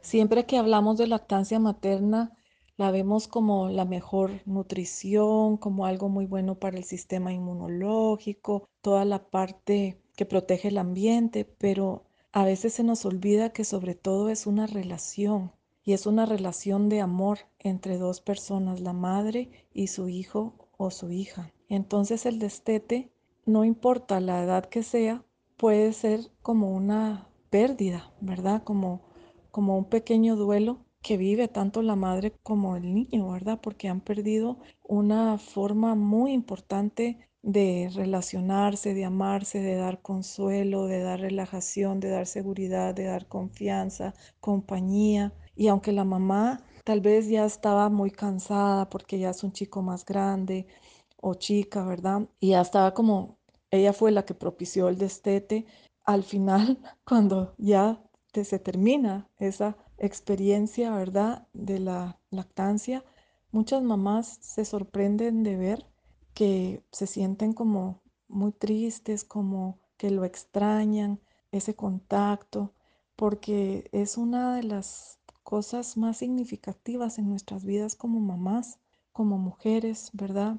Siempre 0.00 0.44
que 0.44 0.58
hablamos 0.58 0.98
de 0.98 1.06
lactancia 1.06 1.58
materna, 1.58 2.32
la 2.76 2.90
vemos 2.90 3.28
como 3.28 3.68
la 3.68 3.84
mejor 3.84 4.30
nutrición, 4.44 5.56
como 5.56 5.86
algo 5.86 6.08
muy 6.08 6.26
bueno 6.26 6.56
para 6.56 6.76
el 6.76 6.84
sistema 6.84 7.32
inmunológico, 7.32 8.68
toda 8.80 9.04
la 9.04 9.24
parte 9.24 10.00
que 10.16 10.26
protege 10.26 10.68
el 10.68 10.78
ambiente, 10.78 11.44
pero 11.44 12.04
a 12.32 12.44
veces 12.44 12.74
se 12.74 12.82
nos 12.82 13.04
olvida 13.04 13.50
que 13.50 13.64
sobre 13.64 13.94
todo 13.94 14.28
es 14.28 14.46
una 14.46 14.66
relación 14.66 15.52
y 15.84 15.92
es 15.92 16.06
una 16.06 16.26
relación 16.26 16.88
de 16.88 17.00
amor 17.00 17.38
entre 17.58 17.98
dos 17.98 18.20
personas, 18.20 18.80
la 18.80 18.92
madre 18.92 19.50
y 19.72 19.88
su 19.88 20.08
hijo 20.08 20.54
o 20.76 20.90
su 20.90 21.10
hija. 21.10 21.52
Entonces 21.68 22.26
el 22.26 22.38
destete, 22.38 23.10
no 23.46 23.64
importa 23.64 24.20
la 24.20 24.42
edad 24.42 24.66
que 24.66 24.82
sea, 24.82 25.24
puede 25.56 25.92
ser 25.92 26.30
como 26.42 26.70
una 26.74 27.28
pérdida, 27.50 28.12
¿verdad? 28.20 28.62
Como, 28.62 29.02
como 29.50 29.76
un 29.78 29.84
pequeño 29.86 30.36
duelo 30.36 30.84
que 31.02 31.16
vive 31.16 31.48
tanto 31.48 31.82
la 31.82 31.96
madre 31.96 32.32
como 32.42 32.76
el 32.76 32.94
niño, 32.94 33.30
¿verdad? 33.30 33.60
Porque 33.60 33.88
han 33.88 34.00
perdido 34.00 34.58
una 34.84 35.36
forma 35.38 35.94
muy 35.94 36.32
importante 36.32 37.18
de 37.42 37.90
relacionarse, 37.92 38.94
de 38.94 39.04
amarse, 39.04 39.60
de 39.60 39.74
dar 39.74 40.00
consuelo, 40.00 40.86
de 40.86 41.00
dar 41.02 41.20
relajación, 41.20 41.98
de 42.00 42.08
dar 42.10 42.26
seguridad, 42.26 42.94
de 42.94 43.04
dar 43.04 43.26
confianza, 43.26 44.14
compañía. 44.40 45.32
Y 45.54 45.68
aunque 45.68 45.92
la 45.92 46.04
mamá 46.04 46.60
tal 46.84 47.00
vez 47.00 47.28
ya 47.28 47.44
estaba 47.44 47.88
muy 47.88 48.10
cansada 48.10 48.88
porque 48.88 49.18
ya 49.18 49.30
es 49.30 49.44
un 49.44 49.52
chico 49.52 49.82
más 49.82 50.04
grande 50.04 50.66
o 51.20 51.34
chica, 51.34 51.84
¿verdad? 51.84 52.28
Y 52.40 52.50
ya 52.50 52.60
estaba 52.60 52.94
como, 52.94 53.38
ella 53.70 53.92
fue 53.92 54.10
la 54.10 54.24
que 54.24 54.34
propició 54.34 54.88
el 54.88 54.98
destete, 54.98 55.66
al 56.04 56.24
final, 56.24 56.78
cuando 57.04 57.54
ya 57.58 58.02
se 58.32 58.58
termina 58.58 59.28
esa 59.38 59.76
experiencia, 59.98 60.94
¿verdad? 60.94 61.46
De 61.52 61.78
la 61.78 62.18
lactancia, 62.30 63.04
muchas 63.50 63.82
mamás 63.82 64.38
se 64.40 64.64
sorprenden 64.64 65.42
de 65.42 65.56
ver 65.56 65.86
que 66.34 66.82
se 66.90 67.06
sienten 67.06 67.52
como 67.52 68.02
muy 68.26 68.52
tristes, 68.52 69.24
como 69.24 69.78
que 69.98 70.10
lo 70.10 70.24
extrañan, 70.24 71.20
ese 71.52 71.76
contacto, 71.76 72.72
porque 73.14 73.88
es 73.92 74.16
una 74.16 74.56
de 74.56 74.62
las 74.62 75.20
cosas 75.42 75.96
más 75.96 76.18
significativas 76.18 77.18
en 77.18 77.28
nuestras 77.28 77.64
vidas 77.64 77.94
como 77.96 78.20
mamás, 78.20 78.78
como 79.12 79.38
mujeres, 79.38 80.10
¿verdad? 80.12 80.56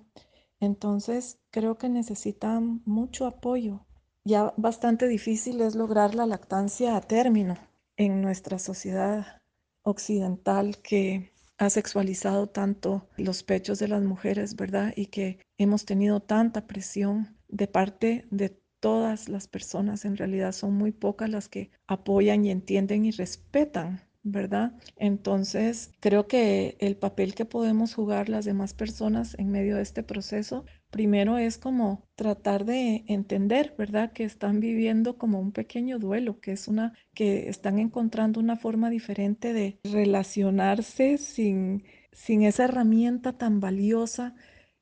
Entonces 0.59 1.39
creo 1.51 1.77
que 1.77 1.89
necesitan 1.89 2.81
mucho 2.85 3.25
apoyo. 3.25 3.85
Ya 4.25 4.53
bastante 4.55 5.07
difícil 5.07 5.61
es 5.61 5.75
lograr 5.75 6.15
la 6.15 6.25
lactancia 6.25 6.95
a 6.95 7.01
término 7.01 7.55
en 7.97 8.21
nuestra 8.21 8.59
sociedad 8.59 9.41
occidental 9.83 10.77
que 10.77 11.33
ha 11.57 11.69
sexualizado 11.69 12.47
tanto 12.47 13.07
los 13.17 13.43
pechos 13.43 13.79
de 13.79 13.87
las 13.87 14.03
mujeres, 14.03 14.55
¿verdad? 14.55 14.93
Y 14.95 15.07
que 15.07 15.39
hemos 15.57 15.85
tenido 15.85 16.21
tanta 16.21 16.67
presión 16.67 17.37
de 17.47 17.67
parte 17.67 18.25
de 18.31 18.49
todas 18.79 19.29
las 19.29 19.47
personas. 19.47 20.05
En 20.05 20.17
realidad 20.17 20.51
son 20.51 20.73
muy 20.73 20.91
pocas 20.91 21.29
las 21.29 21.49
que 21.49 21.71
apoyan 21.87 22.45
y 22.45 22.51
entienden 22.51 23.05
y 23.05 23.11
respetan 23.11 24.01
¿verdad? 24.23 24.73
Entonces, 24.95 25.91
creo 25.99 26.27
que 26.27 26.77
el 26.79 26.95
papel 26.97 27.35
que 27.35 27.45
podemos 27.45 27.93
jugar 27.93 28.29
las 28.29 28.45
demás 28.45 28.73
personas 28.73 29.35
en 29.37 29.51
medio 29.51 29.75
de 29.75 29.81
este 29.83 30.01
proceso, 30.03 30.65
primero 30.89 31.37
es 31.37 31.57
como 31.57 32.07
tratar 32.15 32.65
de 32.65 33.03
entender, 33.07 33.75
¿verdad? 33.77 34.13
Que 34.13 34.23
están 34.23 34.59
viviendo 34.61 35.17
como 35.17 35.39
un 35.39 35.51
pequeño 35.51 35.99
duelo, 35.99 36.39
que 36.39 36.53
es 36.53 36.67
una, 36.67 36.93
que 37.13 37.49
están 37.49 37.79
encontrando 37.79 38.39
una 38.39 38.55
forma 38.55 38.89
diferente 38.89 39.53
de 39.53 39.79
relacionarse 39.83 41.17
sin, 41.17 41.83
sin 42.13 42.43
esa 42.43 42.65
herramienta 42.65 43.37
tan 43.37 43.59
valiosa 43.59 44.35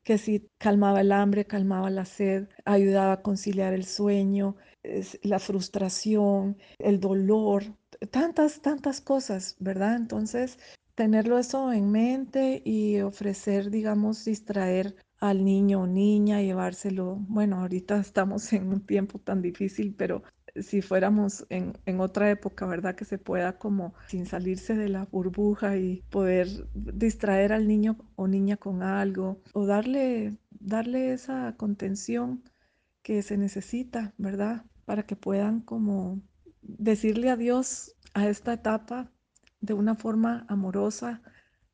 que 0.03 0.17
si 0.17 0.49
calmaba 0.57 1.01
el 1.01 1.11
hambre, 1.11 1.45
calmaba 1.45 1.89
la 1.89 2.05
sed, 2.05 2.47
ayudaba 2.65 3.13
a 3.13 3.21
conciliar 3.21 3.73
el 3.73 3.85
sueño, 3.85 4.55
la 5.23 5.39
frustración, 5.39 6.57
el 6.79 6.99
dolor, 6.99 7.63
tantas, 8.09 8.61
tantas 8.61 9.01
cosas, 9.01 9.55
¿verdad? 9.59 9.95
Entonces, 9.95 10.57
tenerlo 10.95 11.37
eso 11.37 11.71
en 11.71 11.91
mente 11.91 12.61
y 12.65 12.99
ofrecer, 13.01 13.69
digamos, 13.71 14.25
distraer 14.25 14.95
al 15.19 15.45
niño 15.45 15.81
o 15.81 15.87
niña, 15.87 16.41
llevárselo, 16.41 17.17
bueno, 17.27 17.59
ahorita 17.61 17.99
estamos 17.99 18.51
en 18.53 18.67
un 18.69 18.85
tiempo 18.85 19.19
tan 19.19 19.41
difícil, 19.41 19.93
pero 19.95 20.23
si 20.55 20.81
fuéramos 20.81 21.45
en, 21.49 21.73
en, 21.85 22.01
otra 22.01 22.29
época, 22.29 22.65
¿verdad? 22.65 22.95
Que 22.95 23.05
se 23.05 23.17
pueda 23.17 23.57
como 23.57 23.93
sin 24.07 24.25
salirse 24.25 24.75
de 24.75 24.89
la 24.89 25.05
burbuja 25.05 25.77
y 25.77 26.03
poder 26.09 26.47
distraer 26.73 27.53
al 27.53 27.67
niño 27.67 27.97
o 28.15 28.27
niña 28.27 28.57
con 28.57 28.83
algo 28.83 29.41
o 29.53 29.65
darle, 29.65 30.37
darle 30.59 31.13
esa 31.13 31.55
contención 31.55 32.43
que 33.01 33.21
se 33.21 33.37
necesita, 33.37 34.13
¿verdad? 34.17 34.65
Para 34.91 35.03
que 35.03 35.15
puedan 35.15 35.61
como 35.61 36.21
decirle 36.61 37.29
adiós 37.29 37.95
a 38.13 38.27
esta 38.27 38.51
etapa 38.51 39.09
de 39.61 39.73
una 39.73 39.95
forma 39.95 40.45
amorosa, 40.49 41.21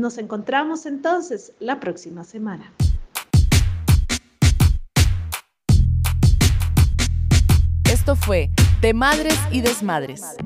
Nos 0.00 0.16
encontramos 0.16 0.86
entonces 0.86 1.52
la 1.60 1.78
próxima 1.78 2.24
semana. 2.24 2.72
Esto 7.84 8.16
fue 8.16 8.48
De 8.80 8.94
Madres 8.94 9.38
y 9.52 9.60
Desmadres. 9.60 10.38